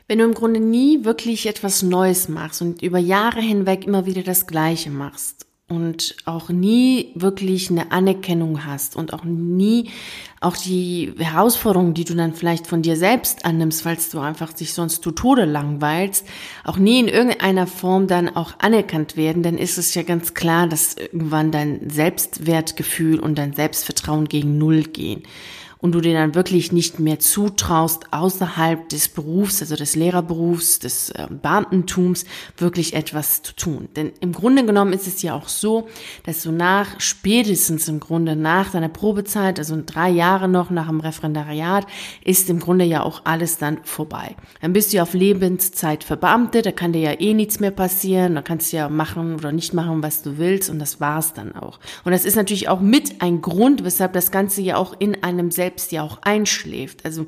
Wenn 0.09 0.19
du 0.19 0.25
im 0.25 0.35
Grunde 0.35 0.61
nie 0.61 1.05
wirklich 1.05 1.47
etwas 1.47 1.83
Neues 1.83 2.29
machst 2.29 2.62
und 2.62 2.83
über 2.83 2.99
Jahre 2.99 3.41
hinweg 3.41 3.87
immer 3.87 4.07
wieder 4.07 4.23
das 4.23 4.47
Gleiche 4.47 4.91
machst, 4.91 5.46
und 5.68 6.14
auch 6.26 6.49
nie 6.49 7.11
wirklich 7.16 7.70
eine 7.70 7.90
Anerkennung 7.90 8.64
hast 8.64 8.94
und 8.94 9.12
auch 9.12 9.25
nie 9.25 9.90
auch 10.40 10.56
die 10.56 11.12
Herausforderungen, 11.18 11.92
die 11.92 12.04
du 12.04 12.14
dann 12.14 12.35
vielleicht 12.35 12.68
von 12.68 12.82
dir 12.82 12.96
selbst 12.96 13.44
annimmst, 13.44 13.82
falls 13.82 14.11
du 14.11 14.20
einfach 14.20 14.52
dich 14.52 14.75
sonst 14.75 15.02
zu 15.02 15.11
Tode 15.11 15.44
langweilst, 15.44 16.25
auch 16.62 16.76
nie 16.76 17.00
in 17.00 17.08
irgendeiner 17.08 17.66
Form 17.66 18.06
dann 18.06 18.28
auch 18.28 18.52
anerkannt 18.61 19.16
werden, 19.16 19.42
dann 19.42 19.58
ist 19.58 19.76
es 19.76 19.94
ja 19.96 20.02
ganz 20.02 20.35
klar, 20.35 20.68
dass 20.68 20.94
irgendwann 20.94 21.50
dein 21.50 21.90
Selbstwertgefühl 21.90 23.18
und 23.18 23.37
dein 23.37 23.52
Selbstvertrauen 23.52 24.28
gegen 24.28 24.58
Null 24.58 24.85
gehen. 24.85 25.25
Und 25.78 25.92
du 25.92 26.00
dir 26.00 26.14
dann 26.14 26.35
wirklich 26.35 26.73
nicht 26.73 26.99
mehr 26.99 27.18
zutraust, 27.18 28.12
außerhalb 28.12 28.88
des 28.88 29.09
Berufs, 29.09 29.61
also 29.61 29.76
des 29.76 29.95
Lehrerberufs, 29.95 30.78
des 30.78 31.11
äh, 31.11 31.26
Beamtentums, 31.30 32.25
wirklich 32.56 32.95
etwas 32.95 33.42
zu 33.42 33.54
tun. 33.54 33.88
Denn 33.97 34.12
im 34.21 34.33
Grunde 34.33 34.64
genommen 34.64 34.92
ist 34.92 35.06
es 35.06 35.23
ja 35.23 35.35
auch 35.35 35.49
so, 35.49 35.87
dass 36.25 36.42
du 36.42 36.52
nach, 36.52 37.00
spätestens 37.00 37.88
im 37.88 38.00
Grunde 38.00 38.37
nach 38.37 38.71
deiner 38.71 38.88
Probezeit, 38.88 39.59
also 39.59 39.80
drei 39.85 40.09
Jahre 40.11 40.49
noch 40.49 40.71
nach 40.71 40.88
dem 40.88 41.00
Referendariat, 41.00 41.87
ist 42.25 42.49
im 42.49 42.59
Grunde 42.59 42.85
ja 42.85 43.02
auch 43.02 43.23
alles 43.25 43.59
dann 43.59 43.78
vorbei. 43.85 44.35
Dann 44.62 44.73
bist 44.73 44.92
du 44.92 44.99
ja 44.99 45.02
auf 45.02 45.14
Lebenszeit 45.14 46.04
verbeamtet, 46.04 46.66
da 46.66 46.73
kann 46.73 46.92
dir 46.92 47.02
ja 47.02 47.21
eh 47.21 47.35
nichts 47.35 47.61
mehr 47.61 47.71
passieren, 47.71 48.35
da 48.35 48.42
kannst 48.42 48.73
du 48.73 48.78
ja 48.78 48.88
machen 48.88 49.35
oder 49.35 49.52
nicht 49.52 49.75
machen, 49.75 50.02
was 50.02 50.23
du 50.23 50.38
willst 50.38 50.71
und 50.71 50.78
das 50.78 51.00
war's 51.00 51.35
dann 51.35 51.54
auch. 51.54 51.78
Und 52.04 52.12
das 52.12 52.25
ist 52.25 52.37
natürlich 52.37 52.68
auch 52.68 52.80
mit 52.80 53.21
ein 53.21 53.42
Grund, 53.42 53.85
weshalb 53.85 54.14
das 54.14 54.30
Ganze 54.30 54.62
ja 54.62 54.76
auch 54.76 54.95
in 54.99 55.23
einem 55.23 55.50
selbst 55.50 55.65
selbst 55.66 55.90
ja 55.90 56.04
auch 56.04 56.23
einschläft. 56.23 57.04
Also 57.04 57.26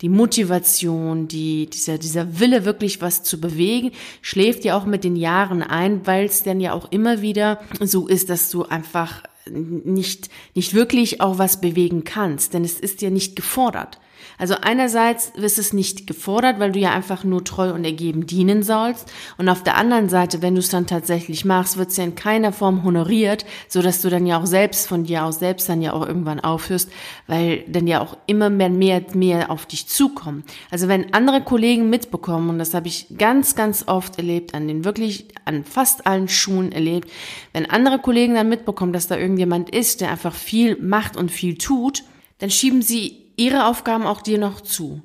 die 0.00 0.08
Motivation, 0.08 1.26
die, 1.26 1.66
dieser, 1.66 1.98
dieser 1.98 2.38
Wille, 2.38 2.64
wirklich 2.64 3.02
was 3.02 3.24
zu 3.24 3.40
bewegen, 3.40 3.90
schläft 4.22 4.64
ja 4.64 4.78
auch 4.78 4.86
mit 4.86 5.02
den 5.02 5.16
Jahren 5.16 5.60
ein, 5.62 6.06
weil 6.06 6.26
es 6.26 6.44
dann 6.44 6.60
ja 6.60 6.72
auch 6.72 6.92
immer 6.92 7.20
wieder 7.20 7.60
so 7.80 8.06
ist, 8.06 8.30
dass 8.30 8.48
du 8.48 8.64
einfach 8.64 9.24
nicht, 9.50 10.28
nicht 10.54 10.72
wirklich 10.72 11.20
auch 11.20 11.38
was 11.38 11.60
bewegen 11.60 12.04
kannst, 12.04 12.54
denn 12.54 12.62
es 12.62 12.78
ist 12.78 13.02
ja 13.02 13.10
nicht 13.10 13.34
gefordert. 13.34 13.98
Also 14.40 14.54
einerseits 14.62 15.32
wirst 15.36 15.58
es 15.58 15.74
nicht 15.74 16.06
gefordert, 16.06 16.58
weil 16.58 16.72
du 16.72 16.78
ja 16.78 16.92
einfach 16.92 17.24
nur 17.24 17.44
treu 17.44 17.74
und 17.74 17.84
ergeben 17.84 18.26
dienen 18.26 18.62
sollst. 18.62 19.12
Und 19.36 19.50
auf 19.50 19.62
der 19.62 19.76
anderen 19.76 20.08
Seite, 20.08 20.40
wenn 20.40 20.54
du 20.54 20.60
es 20.60 20.70
dann 20.70 20.86
tatsächlich 20.86 21.44
machst, 21.44 21.76
wird 21.76 21.90
es 21.90 21.98
ja 21.98 22.04
in 22.04 22.14
keiner 22.14 22.50
Form 22.50 22.82
honoriert, 22.82 23.44
so 23.68 23.82
dass 23.82 24.00
du 24.00 24.08
dann 24.08 24.24
ja 24.24 24.40
auch 24.40 24.46
selbst 24.46 24.88
von 24.88 25.04
dir 25.04 25.24
aus 25.26 25.40
selbst 25.40 25.68
dann 25.68 25.82
ja 25.82 25.92
auch 25.92 26.06
irgendwann 26.06 26.40
aufhörst, 26.40 26.90
weil 27.26 27.64
dann 27.68 27.86
ja 27.86 28.00
auch 28.00 28.16
immer 28.26 28.48
mehr, 28.48 28.70
mehr, 28.70 29.04
mehr 29.12 29.50
auf 29.50 29.66
dich 29.66 29.86
zukommen. 29.88 30.42
Also 30.70 30.88
wenn 30.88 31.12
andere 31.12 31.42
Kollegen 31.42 31.90
mitbekommen, 31.90 32.48
und 32.48 32.58
das 32.58 32.72
habe 32.72 32.88
ich 32.88 33.08
ganz, 33.18 33.54
ganz 33.54 33.88
oft 33.88 34.16
erlebt, 34.16 34.54
an 34.54 34.66
den 34.66 34.86
wirklich, 34.86 35.28
an 35.44 35.64
fast 35.64 36.06
allen 36.06 36.28
Schulen 36.28 36.72
erlebt, 36.72 37.10
wenn 37.52 37.68
andere 37.68 37.98
Kollegen 37.98 38.36
dann 38.36 38.48
mitbekommen, 38.48 38.94
dass 38.94 39.06
da 39.06 39.18
irgendjemand 39.18 39.68
ist, 39.68 40.00
der 40.00 40.10
einfach 40.10 40.34
viel 40.34 40.76
macht 40.80 41.18
und 41.18 41.30
viel 41.30 41.58
tut, 41.58 42.04
dann 42.38 42.48
schieben 42.48 42.80
sie 42.80 43.19
ihre 43.40 43.66
Aufgaben 43.66 44.06
auch 44.06 44.20
dir 44.20 44.38
noch 44.38 44.60
zu. 44.60 45.02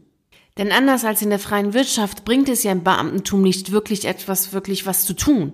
Denn 0.57 0.71
anders 0.71 1.03
als 1.03 1.21
in 1.21 1.29
der 1.29 1.39
freien 1.39 1.73
Wirtschaft 1.73 2.23
bringt 2.25 2.47
es 2.49 2.63
ja 2.63 2.71
im 2.71 2.83
Beamtentum 2.83 3.41
nicht 3.41 3.71
wirklich 3.71 4.05
etwas, 4.05 4.53
wirklich 4.53 4.85
was 4.85 5.05
zu 5.05 5.13
tun. 5.13 5.53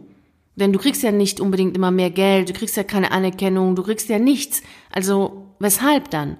Denn 0.56 0.74
du 0.74 0.80
kriegst 0.80 1.02
ja 1.02 1.12
nicht 1.12 1.40
unbedingt 1.40 1.76
immer 1.76 1.92
mehr 1.92 2.12
Geld, 2.12 2.50
du 2.50 2.54
kriegst 2.54 2.76
ja 2.76 2.84
keine 2.84 3.12
Anerkennung, 3.12 3.76
du 3.76 3.84
kriegst 3.84 4.10
ja 4.10 4.20
nichts. 4.20 4.62
Also 4.92 5.48
weshalb 5.60 6.12
dann? 6.12 6.38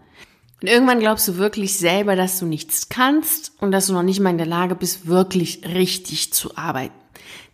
Und 0.62 0.68
irgendwann 0.68 1.00
glaubst 1.00 1.28
du 1.28 1.38
wirklich 1.38 1.78
selber, 1.78 2.16
dass 2.16 2.38
du 2.38 2.46
nichts 2.46 2.90
kannst 2.90 3.54
und 3.60 3.72
dass 3.72 3.88
du 3.88 3.94
noch 3.94 4.04
nicht 4.04 4.20
mal 4.20 4.30
in 4.30 4.38
der 4.38 4.46
Lage 4.46 4.76
bist, 4.76 5.08
wirklich 5.08 5.62
richtig 5.66 6.34
zu 6.34 6.56
arbeiten. 6.56 7.01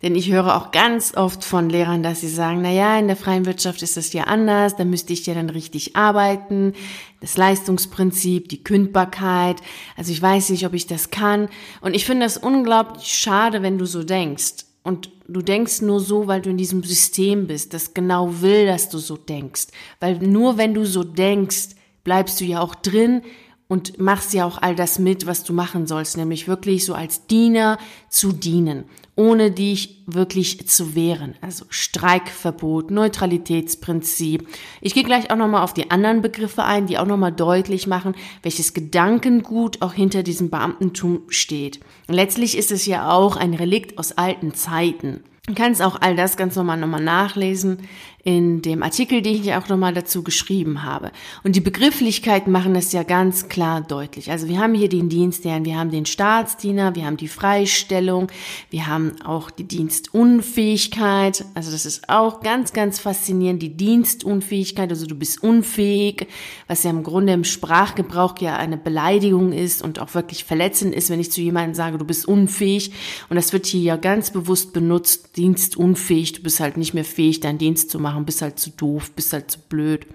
Denn 0.02 0.14
ich 0.14 0.30
höre 0.30 0.56
auch 0.56 0.70
ganz 0.70 1.16
oft 1.16 1.42
von 1.42 1.68
Lehrern, 1.68 2.04
dass 2.04 2.20
sie 2.20 2.28
sagen, 2.28 2.62
na 2.62 2.70
ja, 2.70 2.98
in 2.98 3.08
der 3.08 3.16
freien 3.16 3.46
Wirtschaft 3.46 3.82
ist 3.82 3.96
das 3.96 4.12
ja 4.12 4.24
anders, 4.24 4.76
da 4.76 4.84
müsste 4.84 5.12
ich 5.12 5.26
ja 5.26 5.34
dann 5.34 5.50
richtig 5.50 5.96
arbeiten, 5.96 6.74
das 7.20 7.36
Leistungsprinzip, 7.36 8.48
die 8.48 8.62
Kündbarkeit, 8.62 9.56
also 9.96 10.12
ich 10.12 10.22
weiß 10.22 10.50
nicht, 10.50 10.64
ob 10.64 10.74
ich 10.74 10.86
das 10.86 11.10
kann. 11.10 11.48
Und 11.80 11.96
ich 11.96 12.04
finde 12.04 12.26
das 12.26 12.36
unglaublich 12.36 13.08
schade, 13.08 13.62
wenn 13.62 13.76
du 13.76 13.86
so 13.86 14.04
denkst. 14.04 14.66
Und 14.84 15.10
du 15.26 15.42
denkst 15.42 15.82
nur 15.82 15.98
so, 15.98 16.28
weil 16.28 16.42
du 16.42 16.50
in 16.50 16.56
diesem 16.56 16.84
System 16.84 17.48
bist, 17.48 17.74
das 17.74 17.92
genau 17.92 18.40
will, 18.40 18.66
dass 18.66 18.88
du 18.88 18.98
so 18.98 19.16
denkst. 19.16 19.66
Weil 19.98 20.18
nur 20.18 20.58
wenn 20.58 20.74
du 20.74 20.86
so 20.86 21.02
denkst, 21.02 21.70
bleibst 22.04 22.40
du 22.40 22.44
ja 22.44 22.60
auch 22.60 22.76
drin 22.76 23.22
und 23.68 24.00
machst 24.00 24.32
ja 24.32 24.46
auch 24.46 24.60
all 24.60 24.74
das 24.74 24.98
mit, 24.98 25.26
was 25.26 25.44
du 25.44 25.52
machen 25.52 25.86
sollst, 25.86 26.16
nämlich 26.16 26.48
wirklich 26.48 26.84
so 26.84 26.94
als 26.94 27.26
Diener 27.26 27.78
zu 28.08 28.32
dienen, 28.32 28.84
ohne 29.14 29.50
dich 29.50 30.02
wirklich 30.06 30.66
zu 30.66 30.94
wehren. 30.94 31.34
Also 31.42 31.66
Streikverbot, 31.68 32.90
Neutralitätsprinzip. 32.90 34.48
Ich 34.80 34.94
gehe 34.94 35.04
gleich 35.04 35.30
auch 35.30 35.36
nochmal 35.36 35.62
auf 35.62 35.74
die 35.74 35.90
anderen 35.90 36.22
Begriffe 36.22 36.64
ein, 36.64 36.86
die 36.86 36.98
auch 36.98 37.06
nochmal 37.06 37.32
deutlich 37.32 37.86
machen, 37.86 38.14
welches 38.42 38.72
Gedankengut 38.72 39.82
auch 39.82 39.92
hinter 39.92 40.22
diesem 40.22 40.48
Beamtentum 40.48 41.22
steht. 41.28 41.80
Letztlich 42.06 42.56
ist 42.56 42.72
es 42.72 42.86
ja 42.86 43.10
auch 43.10 43.36
ein 43.36 43.52
Relikt 43.52 43.98
aus 43.98 44.12
alten 44.12 44.54
Zeiten. 44.54 45.20
Du 45.46 45.54
kannst 45.54 45.80
auch 45.80 46.00
all 46.00 46.14
das 46.14 46.36
ganz 46.36 46.56
normal 46.56 46.76
nochmal 46.76 47.02
nachlesen 47.02 47.78
in 48.24 48.62
dem 48.62 48.82
Artikel, 48.82 49.22
den 49.22 49.36
ich 49.36 49.54
auch 49.54 49.68
nochmal 49.68 49.94
dazu 49.94 50.24
geschrieben 50.24 50.82
habe. 50.82 51.12
Und 51.44 51.54
die 51.54 51.60
Begrifflichkeiten 51.60 52.50
machen 52.50 52.74
das 52.74 52.92
ja 52.92 53.04
ganz 53.04 53.48
klar 53.48 53.80
deutlich. 53.80 54.30
Also 54.30 54.48
wir 54.48 54.58
haben 54.58 54.74
hier 54.74 54.88
den 54.88 55.08
Dienstherrn, 55.08 55.64
wir 55.64 55.78
haben 55.78 55.90
den 55.90 56.04
Staatsdiener, 56.04 56.96
wir 56.96 57.06
haben 57.06 57.16
die 57.16 57.28
Freistellung, 57.28 58.26
wir 58.70 58.88
haben 58.88 59.12
auch 59.24 59.50
die 59.50 59.64
Dienstunfähigkeit. 59.64 61.44
Also 61.54 61.70
das 61.70 61.86
ist 61.86 62.08
auch 62.08 62.40
ganz, 62.40 62.72
ganz 62.72 62.98
faszinierend, 62.98 63.62
die 63.62 63.76
Dienstunfähigkeit. 63.76 64.90
Also 64.90 65.06
du 65.06 65.14
bist 65.14 65.42
unfähig, 65.42 66.26
was 66.66 66.82
ja 66.82 66.90
im 66.90 67.04
Grunde 67.04 67.32
im 67.32 67.44
Sprachgebrauch 67.44 68.36
ja 68.40 68.56
eine 68.56 68.76
Beleidigung 68.76 69.52
ist 69.52 69.80
und 69.80 70.00
auch 70.00 70.14
wirklich 70.14 70.44
verletzend 70.44 70.92
ist, 70.92 71.08
wenn 71.08 71.20
ich 71.20 71.30
zu 71.30 71.40
jemandem 71.40 71.74
sage, 71.74 71.98
du 71.98 72.04
bist 72.04 72.26
unfähig. 72.26 72.92
Und 73.28 73.36
das 73.36 73.52
wird 73.52 73.66
hier 73.66 73.80
ja 73.80 73.96
ganz 73.96 74.32
bewusst 74.32 74.72
benutzt, 74.72 75.36
dienstunfähig, 75.36 76.32
du 76.32 76.42
bist 76.42 76.58
halt 76.58 76.76
nicht 76.76 76.94
mehr 76.94 77.04
fähig, 77.04 77.40
deinen 77.40 77.58
Dienst 77.58 77.90
zu 77.90 77.98
machen 77.98 78.07
machen, 78.08 78.24
bist 78.24 78.42
halt 78.42 78.58
zu 78.58 78.70
doof, 78.70 79.10
bist 79.12 79.32
halt 79.32 79.50
zu 79.50 79.58
blöd, 79.60 80.06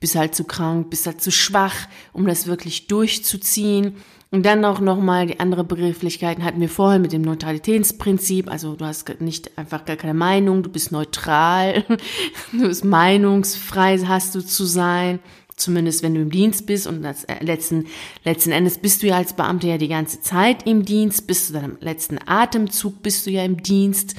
bist 0.00 0.16
halt 0.16 0.34
zu 0.34 0.44
krank, 0.44 0.90
bist 0.90 1.06
halt 1.06 1.20
zu 1.20 1.30
schwach, 1.30 1.74
um 2.12 2.26
das 2.26 2.46
wirklich 2.46 2.86
durchzuziehen. 2.86 3.94
Und 4.32 4.44
dann 4.44 4.64
auch 4.64 4.80
nochmal 4.80 5.26
die 5.26 5.38
andere 5.38 5.62
Begrifflichkeiten 5.62 6.44
hatten 6.44 6.60
wir 6.60 6.68
vorher 6.68 6.98
mit 6.98 7.12
dem 7.12 7.22
Neutralitätsprinzip. 7.22 8.50
Also 8.50 8.74
du 8.74 8.84
hast 8.84 9.20
nicht 9.20 9.56
einfach 9.56 9.84
gar 9.84 9.96
keine 9.96 10.14
Meinung, 10.14 10.64
du 10.64 10.68
bist 10.68 10.90
neutral, 10.90 11.84
du 12.52 12.66
bist 12.66 12.84
meinungsfrei, 12.84 13.98
hast 13.98 14.34
du 14.34 14.40
zu 14.40 14.64
sein. 14.64 15.20
Zumindest 15.54 16.02
wenn 16.02 16.14
du 16.14 16.20
im 16.20 16.30
Dienst 16.30 16.66
bist 16.66 16.86
und 16.86 17.02
das, 17.02 17.24
äh, 17.24 17.42
letzten, 17.42 17.86
letzten 18.24 18.52
Endes 18.52 18.76
bist 18.78 19.02
du 19.02 19.06
ja 19.06 19.16
als 19.16 19.32
Beamter 19.32 19.68
ja 19.68 19.78
die 19.78 19.88
ganze 19.88 20.20
Zeit 20.20 20.66
im 20.66 20.84
Dienst, 20.84 21.26
bis 21.26 21.46
zu 21.46 21.54
deinem 21.54 21.78
letzten 21.80 22.18
Atemzug 22.26 23.02
bist 23.02 23.26
du 23.26 23.30
ja 23.30 23.42
im 23.42 23.62
Dienst. 23.62 24.16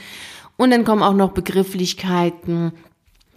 Und 0.55 0.71
dann 0.71 0.83
kommen 0.83 1.03
auch 1.03 1.13
noch 1.13 1.33
Begrifflichkeiten 1.33 2.71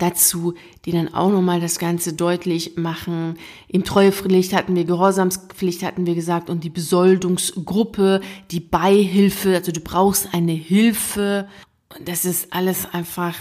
dazu, 0.00 0.54
die 0.84 0.92
dann 0.92 1.12
auch 1.12 1.30
nochmal 1.30 1.60
das 1.60 1.78
Ganze 1.78 2.12
deutlich 2.12 2.76
machen. 2.76 3.36
Im 3.68 3.84
Treuepflicht 3.84 4.52
hatten 4.52 4.74
wir, 4.74 4.84
Gehorsamspflicht 4.84 5.82
hatten 5.82 6.06
wir 6.06 6.14
gesagt 6.14 6.50
und 6.50 6.64
die 6.64 6.70
Besoldungsgruppe, 6.70 8.20
die 8.50 8.60
Beihilfe, 8.60 9.54
also 9.54 9.72
du 9.72 9.80
brauchst 9.80 10.34
eine 10.34 10.52
Hilfe. 10.52 11.48
Und 11.96 12.08
das 12.08 12.24
ist 12.24 12.52
alles 12.52 12.86
einfach 12.92 13.34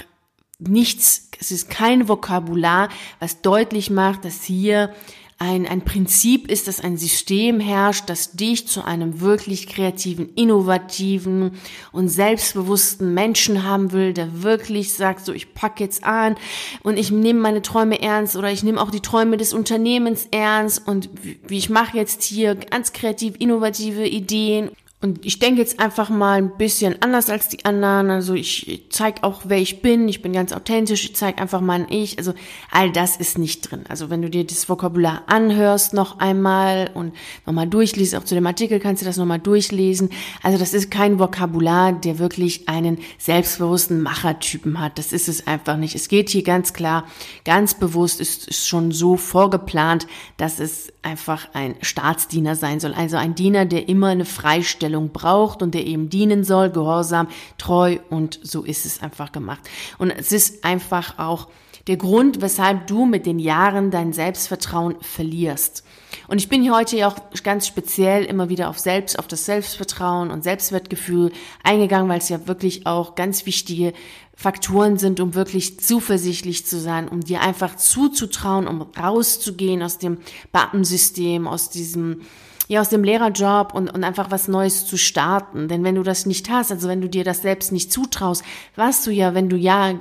nichts, 0.60 1.30
es 1.40 1.52
ist 1.52 1.70
kein 1.70 2.08
Vokabular, 2.08 2.90
was 3.20 3.42
deutlich 3.42 3.90
macht, 3.90 4.26
dass 4.26 4.44
hier 4.44 4.94
ein, 5.40 5.66
ein 5.66 5.86
Prinzip 5.86 6.52
ist, 6.52 6.68
dass 6.68 6.82
ein 6.82 6.98
System 6.98 7.62
herrscht, 7.62 8.10
das 8.10 8.34
dich 8.34 8.68
zu 8.68 8.84
einem 8.84 9.22
wirklich 9.22 9.68
kreativen, 9.68 10.34
innovativen 10.36 11.52
und 11.94 12.10
selbstbewussten 12.10 13.14
Menschen 13.14 13.64
haben 13.64 13.94
will, 13.94 14.14
der 14.14 14.44
wirklich 14.44 14.92
sagt, 14.92 15.26
so 15.26 15.32
ich 15.32 15.54
pack 15.54 15.80
jetzt 15.80 16.04
an 16.04 16.36
und 16.84 17.00
ich 17.00 17.10
nehme 17.10 17.40
meine 17.40 17.62
Träume 17.62 18.02
ernst 18.02 18.36
oder 18.36 18.52
ich 18.52 18.64
nehme 18.64 18.82
auch 18.82 18.92
die 18.92 19.00
Träume 19.00 19.38
des 19.38 19.54
Unternehmens 19.54 20.28
ernst 20.32 20.86
und 20.86 21.10
wie 21.48 21.58
ich 21.58 21.70
mache 21.70 21.96
jetzt 21.96 22.22
hier 22.24 22.56
ganz 22.56 22.92
kreativ 22.92 23.36
innovative 23.40 24.06
Ideen 24.06 24.72
und 25.02 25.26
ich 25.26 25.40
denke 25.40 25.62
jetzt 25.62 25.80
einfach 25.80 26.10
mal 26.10 26.38
ein 26.40 26.58
bisschen 26.58 27.02
anders 27.02 27.30
als 27.30 27.48
die 27.48 27.64
anderen. 27.64 28.10
Also 28.10 28.34
ich 28.34 28.88
zeige 28.90 29.24
auch, 29.24 29.44
wer 29.46 29.58
ich 29.58 29.82
bin. 29.82 30.10
Ich 30.10 30.22
bin 30.22 30.34
ganz 30.34 30.52
authentisch. 30.52 31.06
Ich 31.06 31.16
zeige 31.16 31.42
einfach 31.42 31.62
mein 31.62 31.88
Ich. 31.90 32.18
Also 32.18 32.34
all 32.70 32.92
das 32.92 33.16
ist 33.16 33.38
nicht 33.38 33.72
drin. 33.72 33.86
Also 33.88 34.10
wenn 34.10 34.22
du 34.22 34.30
dir 34.30 34.46
das 34.46 34.68
Vokabular 34.68 35.24
anhörst 35.28 35.94
noch 35.94 36.20
einmal 36.20 36.92
und 36.94 37.14
nochmal 37.46 37.68
durchliest, 37.68 38.14
auch 38.14 38.26
zu 38.26 38.36
dem 38.36 38.46
Artikel 38.46 38.82
kannst 38.82 39.02
du 39.02 39.06
das 39.06 39.16
nochmal 39.16 39.40
durchlesen. 39.40 40.10
Also 40.44 40.58
das 40.58 40.74
ist 40.74 40.92
kein 40.92 41.18
Vokabular, 41.18 41.94
der 41.94 42.20
wirklich 42.20 42.68
einen 42.68 42.98
selbstbewussten 43.20 44.02
Machertypen 44.02 44.82
hat. 44.82 44.98
Das 44.98 45.14
ist 45.14 45.30
es 45.30 45.48
einfach 45.48 45.78
nicht. 45.78 45.96
Es 45.96 46.10
geht 46.10 46.30
hier 46.30 46.44
ganz 46.44 46.74
klar, 46.74 47.06
ganz 47.46 47.74
bewusst, 47.74 48.20
ist, 48.20 48.50
ist 48.50 48.68
schon 48.68 48.92
so 48.92 49.16
vorgeplant, 49.16 50.08
dass 50.36 50.60
es 50.60 50.92
einfach 51.04 51.48
ein 51.54 51.76
Staatsdiener 51.82 52.58
sein 52.58 52.82
soll. 52.82 52.94
Also 52.94 53.16
ein 53.16 53.34
Diener, 53.34 53.64
der 53.64 53.88
immer 53.88 54.08
eine 54.08 54.26
Freistellung 54.26 54.89
Einstellung 54.90 55.12
braucht 55.12 55.62
und 55.62 55.74
der 55.74 55.86
eben 55.86 56.10
dienen 56.10 56.44
soll, 56.44 56.70
gehorsam, 56.70 57.28
treu 57.58 57.98
und 58.10 58.40
so 58.42 58.64
ist 58.64 58.86
es 58.86 59.02
einfach 59.02 59.32
gemacht. 59.32 59.62
Und 59.98 60.12
es 60.12 60.32
ist 60.32 60.66
einfach 60.66 61.20
auch 61.20 61.48
der 61.88 61.98
Grund, 61.98 62.42
weshalb 62.42 62.88
du 62.88 63.06
mit 63.06 63.26
den 63.26 63.40
Jahren 63.40 63.90
dein 63.90 64.14
Selbstvertrauen 64.14 64.96
verlierst. 65.02 65.84
Und 66.28 66.38
ich 66.38 66.50
bin 66.50 66.62
hier 66.62 66.76
heute 66.76 66.98
ja 66.98 67.08
auch 67.08 67.16
ganz 67.44 67.68
speziell 67.68 68.26
immer 68.26 68.50
wieder 68.50 68.70
auf 68.70 68.80
Selbst, 68.80 69.18
auf 69.18 69.28
das 69.28 69.46
Selbstvertrauen 69.46 70.30
und 70.30 70.44
Selbstwertgefühl 70.44 71.32
eingegangen, 71.64 72.10
weil 72.10 72.20
es 72.20 72.30
ja 72.30 72.48
wirklich 72.48 72.86
auch 72.86 73.16
ganz 73.16 73.46
wichtige 73.46 73.94
Faktoren 74.36 74.98
sind, 74.98 75.20
um 75.20 75.34
wirklich 75.34 75.80
zuversichtlich 75.80 76.66
zu 76.66 76.80
sein, 76.80 77.08
um 77.08 77.22
dir 77.22 77.42
einfach 77.42 77.76
zuzutrauen, 77.76 78.68
um 78.68 78.82
rauszugehen 78.82 79.82
aus 79.82 79.98
dem 79.98 80.18
Beamtensystem, 80.52 81.48
aus 81.48 81.70
diesem 81.70 82.22
ja, 82.70 82.82
aus 82.82 82.90
dem 82.90 83.04
Lehrerjob 83.04 83.74
und, 83.74 83.90
und 83.90 84.04
einfach 84.04 84.30
was 84.30 84.48
Neues 84.48 84.86
zu 84.86 84.96
starten. 84.96 85.68
Denn 85.68 85.84
wenn 85.84 85.96
du 85.96 86.04
das 86.04 86.28
nicht 86.28 86.52
hast, 86.52 86.72
also 86.72 86.88
wenn 86.88 87.02
du 87.02 87.10
dir 87.10 87.24
das 87.24 87.42
selbst 87.42 87.72
nicht 87.72 87.92
zutraust, 87.92 88.44
weißt 88.76 89.08
du 89.08 89.12
ja, 89.12 89.34
wenn 89.34 89.50
du 89.50 89.58
ja 89.58 89.96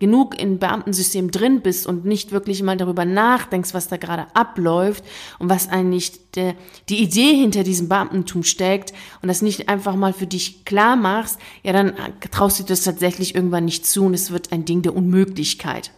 genug 0.00 0.36
im 0.36 0.58
Beamtensystem 0.58 1.30
drin 1.30 1.60
bist 1.60 1.86
und 1.86 2.04
nicht 2.04 2.32
wirklich 2.32 2.60
mal 2.64 2.76
darüber 2.76 3.04
nachdenkst, 3.04 3.72
was 3.72 3.86
da 3.86 3.98
gerade 3.98 4.26
abläuft 4.34 5.04
und 5.38 5.48
was 5.48 5.68
eigentlich 5.68 6.32
der, 6.34 6.56
die 6.88 7.00
Idee 7.04 7.36
hinter 7.36 7.62
diesem 7.62 7.88
Beamtentum 7.88 8.42
steckt 8.42 8.92
und 9.22 9.28
das 9.28 9.40
nicht 9.40 9.68
einfach 9.68 9.94
mal 9.94 10.12
für 10.12 10.26
dich 10.26 10.64
klar 10.64 10.96
machst, 10.96 11.38
ja, 11.62 11.72
dann 11.72 11.92
traust 12.32 12.58
du 12.58 12.64
dir 12.64 12.70
das 12.70 12.82
tatsächlich 12.82 13.36
irgendwann 13.36 13.64
nicht 13.64 13.86
zu 13.86 14.04
und 14.04 14.14
es 14.14 14.32
wird 14.32 14.50
ein 14.50 14.64
Ding 14.64 14.82
der 14.82 14.96
Unmöglichkeit. 14.96 15.92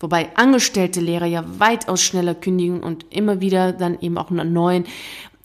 Wobei 0.00 0.34
angestellte 0.36 1.00
Lehrer 1.00 1.26
ja 1.26 1.44
weitaus 1.58 2.02
schneller 2.02 2.34
kündigen 2.34 2.82
und 2.82 3.04
immer 3.10 3.42
wieder 3.42 3.72
dann 3.72 4.00
eben 4.00 4.16
auch 4.16 4.30
einen 4.30 4.54
neuen 4.54 4.86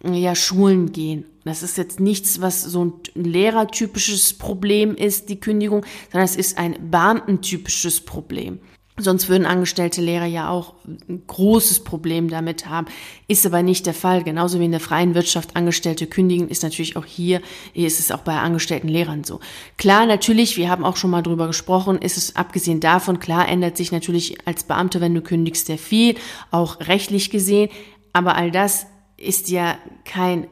ja, 0.04 0.36
Schulen 0.36 0.92
gehen. 0.92 1.26
Das 1.44 1.64
ist 1.64 1.78
jetzt 1.78 2.00
nichts, 2.00 2.42
was 2.42 2.62
so 2.62 2.86
ein 2.86 2.94
lehrertypisches 3.16 4.34
Problem 4.34 4.96
ist, 4.96 5.30
die 5.30 5.40
Kündigung, 5.40 5.86
sondern 6.12 6.26
es 6.26 6.36
ist 6.36 6.58
ein 6.58 6.92
beamtentypisches 6.92 8.02
Problem. 8.02 8.60
Sonst 8.98 9.30
würden 9.30 9.48
angestellte 9.48 10.02
Lehrer 10.02 10.26
ja 10.26 10.50
auch 10.50 10.74
ein 10.86 11.24
großes 11.26 11.84
Problem 11.84 12.30
damit 12.30 12.68
haben. 12.68 12.88
Ist 13.28 13.46
aber 13.46 13.64
nicht 13.64 13.86
der 13.88 13.94
Fall. 13.94 14.24
Genauso 14.24 14.60
wie 14.60 14.66
in 14.66 14.72
der 14.72 14.80
freien 14.80 15.16
Wirtschaft 15.16 15.56
Angestellte 15.56 16.08
kündigen, 16.08 16.50
ist 16.50 16.62
natürlich 16.62 16.98
auch 16.98 17.06
hier, 17.06 17.42
hier 17.74 17.88
ist 17.88 18.00
es 18.00 18.12
auch 18.12 18.20
bei 18.20 18.38
angestellten 18.38 18.90
Lehrern 18.90 19.24
so. 19.24 19.40
Klar, 19.78 20.06
natürlich, 20.06 20.58
wir 20.58 20.70
haben 20.70 20.84
auch 20.84 20.98
schon 20.98 21.10
mal 21.10 21.24
drüber 21.24 21.48
gesprochen, 21.48 21.98
ist 21.98 22.18
es 22.18 22.36
abgesehen 22.36 22.80
davon, 22.80 23.20
klar 23.20 23.48
ändert 23.48 23.78
sich 23.78 23.92
natürlich 23.92 24.46
als 24.46 24.66
Beamter, 24.66 25.02
wenn 25.02 25.16
du 25.16 25.22
kündigst, 25.22 25.68
sehr 25.68 25.80
viel, 25.80 26.16
auch 26.52 26.80
rechtlich 26.82 27.32
gesehen. 27.32 27.70
Aber 28.14 28.36
all 28.36 28.52
das 28.52 28.86
ist 29.22 29.50
ja 29.50 29.78
kein 30.06 30.48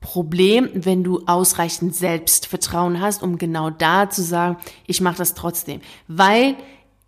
Problem, 0.00 0.68
wenn 0.74 1.02
du 1.02 1.22
ausreichend 1.26 1.94
Selbstvertrauen 1.94 3.00
hast, 3.00 3.22
um 3.22 3.38
genau 3.38 3.70
da 3.70 4.10
zu 4.10 4.22
sagen, 4.22 4.58
ich 4.86 5.00
mache 5.00 5.16
das 5.16 5.34
trotzdem, 5.34 5.80
weil 6.08 6.56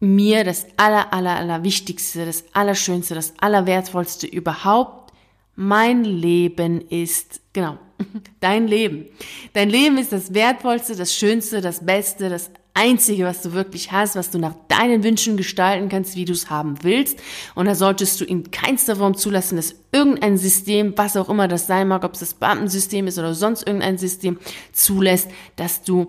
mir 0.01 0.45
das 0.45 0.67
aller 0.77 1.13
aller 1.13 1.37
aller 1.37 1.63
wichtigste, 1.63 2.25
das 2.25 2.45
allerschönste, 2.53 3.15
das 3.15 3.35
allerwertvollste 3.39 4.27
überhaupt 4.27 5.13
mein 5.57 6.05
Leben 6.05 6.81
ist. 6.89 7.41
Genau. 7.53 7.79
Dein 8.41 8.69
Leben. 8.69 9.07
Dein 9.55 9.71
Leben 9.71 9.99
ist 9.99 10.13
das 10.13 10.35
wertvollste, 10.35 10.97
das 10.97 11.15
schönste, 11.15 11.61
das 11.61 11.85
beste, 11.85 12.29
das 12.29 12.51
Einzige, 12.77 13.25
was 13.25 13.41
du 13.43 13.53
wirklich 13.53 13.91
hast, 13.91 14.17
was 14.17 14.31
du 14.31 14.39
nach 14.39 14.55
deinen 14.69 15.03
Wünschen 15.03 15.37
gestalten 15.37 15.89
kannst, 15.89 16.15
wie 16.15 16.27
du 16.27 16.33
es 16.33 16.51
haben 16.51 16.77
willst. 16.83 17.19
Und 17.55 17.67
da 17.67 17.75
solltest 17.75 18.21
du 18.21 18.25
in 18.25 18.51
keinster 18.51 18.97
Form 18.97 19.17
zulassen, 19.17 19.57
dass 19.57 19.75
irgendein 19.93 20.37
System, 20.37 20.93
was 20.97 21.17
auch 21.17 21.31
immer 21.31 21.49
das 21.49 21.67
sein 21.67 21.89
mag, 21.89 22.05
ob 22.05 22.15
es 22.15 22.21
das 22.21 22.35
Beamtensystem 22.35 23.07
ist 23.07 23.19
oder 23.19 23.35
sonst 23.35 23.67
irgendein 23.67 23.99
System, 23.99 24.39
zulässt, 24.73 25.31
dass 25.57 25.83
du 25.83 26.09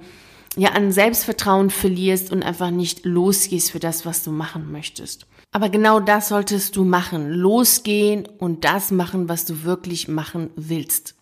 ja 0.57 0.71
an 0.71 0.91
Selbstvertrauen 0.91 1.69
verlierst 1.69 2.31
und 2.31 2.43
einfach 2.43 2.71
nicht 2.71 3.05
losgehst 3.05 3.71
für 3.71 3.79
das, 3.79 4.05
was 4.05 4.23
du 4.23 4.31
machen 4.31 4.71
möchtest. 4.71 5.25
Aber 5.51 5.69
genau 5.69 5.99
das 5.99 6.27
solltest 6.27 6.75
du 6.75 6.83
machen. 6.83 7.31
Losgehen 7.31 8.27
und 8.37 8.65
das 8.65 8.91
machen, 8.91 9.29
was 9.29 9.45
du 9.45 9.63
wirklich 9.63 10.07
machen 10.07 10.49
willst. 10.55 11.16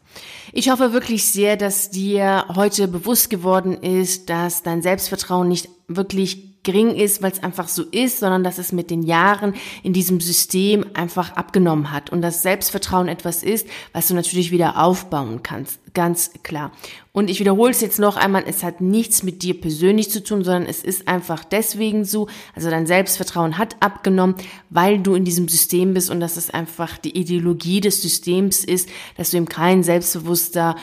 Ich 0.53 0.69
hoffe 0.69 0.93
wirklich 0.93 1.25
sehr, 1.25 1.57
dass 1.57 1.89
dir 1.89 2.45
heute 2.55 2.88
bewusst 2.88 3.29
geworden 3.29 3.74
ist, 3.74 4.29
dass 4.29 4.63
dein 4.63 4.81
Selbstvertrauen 4.81 5.48
nicht 5.48 5.69
wirklich 5.88 6.54
gering 6.65 6.93
ist, 6.95 7.22
weil 7.22 7.31
es 7.31 7.41
einfach 7.41 7.69
so 7.69 7.84
ist, 7.84 8.19
sondern 8.19 8.43
dass 8.43 8.57
es 8.57 8.74
mit 8.74 8.91
den 8.91 9.03
Jahren 9.03 9.53
in 9.84 9.93
diesem 9.93 10.19
System 10.19 10.86
einfach 10.93 11.38
abgenommen 11.38 11.91
hat 11.91 12.10
und 12.10 12.22
das 12.22 12.41
Selbstvertrauen 12.41 13.07
etwas 13.07 13.43
ist, 13.43 13.67
was 13.93 14.10
du 14.10 14.13
natürlich 14.13 14.51
wieder 14.51 14.84
aufbauen 14.84 15.41
kannst, 15.43 15.79
ganz 15.93 16.31
klar. 16.43 16.72
Und 17.13 17.29
ich 17.29 17.39
wiederhole 17.39 17.72
es 17.72 17.79
jetzt 17.79 18.00
noch 18.00 18.17
einmal, 18.17 18.43
es 18.45 18.62
hat 18.62 18.81
nichts 18.81 19.24
mit 19.24 19.41
dir 19.41 19.60
persönlich 19.60 20.12
zu 20.12 20.22
tun, 20.22 20.43
sondern 20.43 20.65
es 20.65 20.84
ist 20.84 21.07
einfach 21.07 21.45
deswegen 21.45 22.03
so, 22.03 22.27
also 22.53 22.69
dein 22.69 22.88
Selbstvertrauen 22.88 23.57
hat 23.57 23.77
abgenommen, 23.79 24.36
weil 24.69 25.00
du 25.00 25.16
in 25.16 25.24
diesem 25.24 25.48
System 25.48 25.94
bist 25.94 26.09
und 26.09 26.20
dass 26.20 26.35
es 26.35 26.50
einfach 26.50 26.98
die 26.98 27.18
Ideologie 27.18 27.79
des 27.79 28.01
Systems 28.01 28.66
ist, 28.66 28.90
dass 29.16 29.31
du 29.31 29.37
eben 29.37 29.48
kein 29.48 29.83
selbstbewusster 29.83 30.75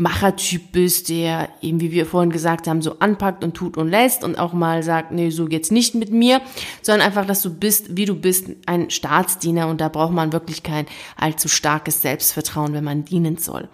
Machertyp 0.00 0.72
bist, 0.72 1.08
der 1.08 1.48
eben, 1.60 1.80
wie 1.80 1.92
wir 1.92 2.06
vorhin 2.06 2.30
gesagt 2.30 2.66
haben, 2.66 2.82
so 2.82 2.98
anpackt 2.98 3.44
und 3.44 3.54
tut 3.54 3.76
und 3.76 3.88
lässt 3.88 4.24
und 4.24 4.38
auch 4.38 4.52
mal 4.52 4.82
sagt, 4.82 5.12
nee, 5.12 5.30
so 5.30 5.46
geht's 5.46 5.70
nicht 5.70 5.94
mit 5.94 6.10
mir, 6.10 6.40
sondern 6.82 7.06
einfach, 7.06 7.26
dass 7.26 7.42
du 7.42 7.50
bist, 7.54 7.96
wie 7.96 8.04
du 8.04 8.14
bist, 8.14 8.46
ein 8.66 8.90
Staatsdiener 8.90 9.68
und 9.68 9.80
da 9.80 9.88
braucht 9.88 10.12
man 10.12 10.32
wirklich 10.32 10.62
kein 10.62 10.86
allzu 11.16 11.48
starkes 11.48 12.02
Selbstvertrauen, 12.02 12.72
wenn 12.72 12.84
man 12.84 13.04
dienen 13.04 13.36
soll. 13.36 13.68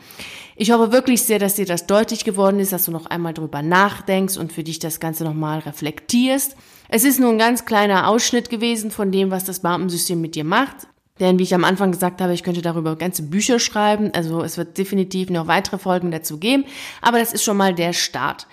Ich 0.56 0.70
hoffe 0.70 0.90
wirklich 0.90 1.22
sehr, 1.22 1.38
dass 1.38 1.54
dir 1.54 1.66
das 1.66 1.86
deutlich 1.86 2.24
geworden 2.24 2.60
ist, 2.60 2.72
dass 2.72 2.86
du 2.86 2.90
noch 2.90 3.06
einmal 3.06 3.34
drüber 3.34 3.62
nachdenkst 3.62 4.38
und 4.38 4.52
für 4.52 4.64
dich 4.64 4.78
das 4.78 5.00
Ganze 5.00 5.24
nochmal 5.24 5.58
reflektierst. 5.60 6.56
Es 6.88 7.04
ist 7.04 7.20
nur 7.20 7.30
ein 7.30 7.38
ganz 7.38 7.66
kleiner 7.66 8.08
Ausschnitt 8.08 8.48
gewesen 8.48 8.90
von 8.90 9.12
dem, 9.12 9.30
was 9.30 9.44
das 9.44 9.60
Beamtensystem 9.60 10.20
mit 10.20 10.34
dir 10.34 10.44
macht. 10.44 10.86
Denn 11.20 11.38
wie 11.38 11.44
ich 11.44 11.54
am 11.54 11.64
Anfang 11.64 11.92
gesagt 11.92 12.20
habe, 12.20 12.34
ich 12.34 12.42
könnte 12.42 12.62
darüber 12.62 12.96
ganze 12.96 13.22
Bücher 13.22 13.58
schreiben. 13.58 14.10
Also 14.14 14.42
es 14.42 14.58
wird 14.58 14.76
definitiv 14.76 15.30
noch 15.30 15.46
weitere 15.46 15.78
Folgen 15.78 16.10
dazu 16.10 16.38
geben. 16.38 16.64
Aber 17.00 17.18
das 17.18 17.32
ist 17.32 17.44
schon 17.44 17.56
mal 17.56 17.74
der 17.74 17.92
Start. 17.92 18.46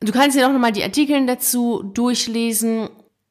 Du 0.00 0.12
kannst 0.12 0.36
dir 0.36 0.46
auch 0.46 0.52
nochmal 0.52 0.72
die 0.72 0.82
Artikel 0.82 1.24
dazu 1.26 1.82
durchlesen. 1.82 2.88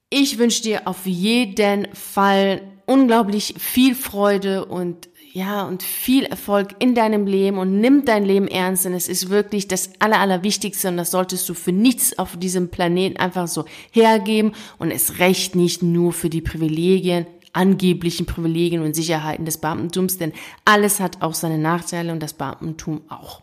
Ich 0.09 0.37
wünsche 0.37 0.63
dir 0.63 0.87
auf 0.87 1.05
jeden 1.05 1.87
Fall 1.93 2.61
unglaublich 2.85 3.55
viel 3.57 3.93
Freude 3.93 4.65
und 4.65 5.09
ja, 5.31 5.63
und 5.63 5.83
viel 5.83 6.25
Erfolg 6.25 6.69
in 6.79 6.95
deinem 6.95 7.27
Leben 7.27 7.59
und 7.59 7.79
nimm 7.79 8.03
dein 8.03 8.25
Leben 8.25 8.47
ernst, 8.47 8.85
denn 8.85 8.93
es 8.93 9.07
ist 9.07 9.29
wirklich 9.29 9.67
das 9.67 9.91
Aller, 9.99 10.19
Allerwichtigste 10.19 10.87
und 10.87 10.97
das 10.97 11.11
solltest 11.11 11.47
du 11.47 11.53
für 11.53 11.71
nichts 11.71 12.17
auf 12.17 12.37
diesem 12.37 12.69
Planeten 12.69 13.17
einfach 13.17 13.47
so 13.47 13.65
hergeben 13.91 14.53
und 14.79 14.89
es 14.89 15.19
recht 15.19 15.55
nicht 15.55 15.83
nur 15.83 16.13
für 16.13 16.31
die 16.31 16.41
Privilegien 16.41 17.27
angeblichen 17.53 18.25
Privilegien 18.25 18.81
und 18.81 18.95
Sicherheiten 18.95 19.45
des 19.45 19.57
Beamtentums, 19.57 20.17
denn 20.17 20.33
alles 20.65 20.99
hat 20.99 21.21
auch 21.21 21.33
seine 21.33 21.57
Nachteile 21.57 22.11
und 22.11 22.21
das 22.21 22.33
Beamtentum 22.33 23.01
auch. 23.09 23.41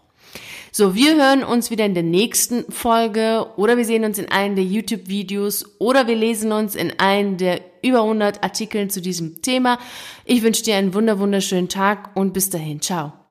So, 0.73 0.95
wir 0.95 1.17
hören 1.17 1.43
uns 1.43 1.71
wieder 1.71 1.87
in 1.87 1.95
der 1.95 2.03
nächsten 2.03 2.71
Folge 2.71 3.47
oder 3.57 3.79
wir 3.79 3.85
sehen 3.87 4.05
uns 4.05 4.19
in 4.19 4.31
einem 4.31 4.57
der 4.57 4.65
YouTube-Videos 4.65 5.77
oder 5.79 6.07
wir 6.07 6.17
lesen 6.17 6.53
uns 6.53 6.75
in 6.75 6.99
einem 6.99 7.39
der 7.39 7.63
über 7.83 8.03
100 8.03 8.43
Artikeln 8.43 8.91
zu 8.91 9.01
diesem 9.01 9.41
Thema. 9.41 9.79
Ich 10.27 10.43
wünsche 10.43 10.65
dir 10.65 10.77
einen 10.77 10.93
wunder 10.93 11.19
wunderschönen 11.19 11.71
Tag 11.71 12.11
und 12.15 12.35
bis 12.35 12.51
dahin. 12.51 12.83
Ciao. 12.83 13.15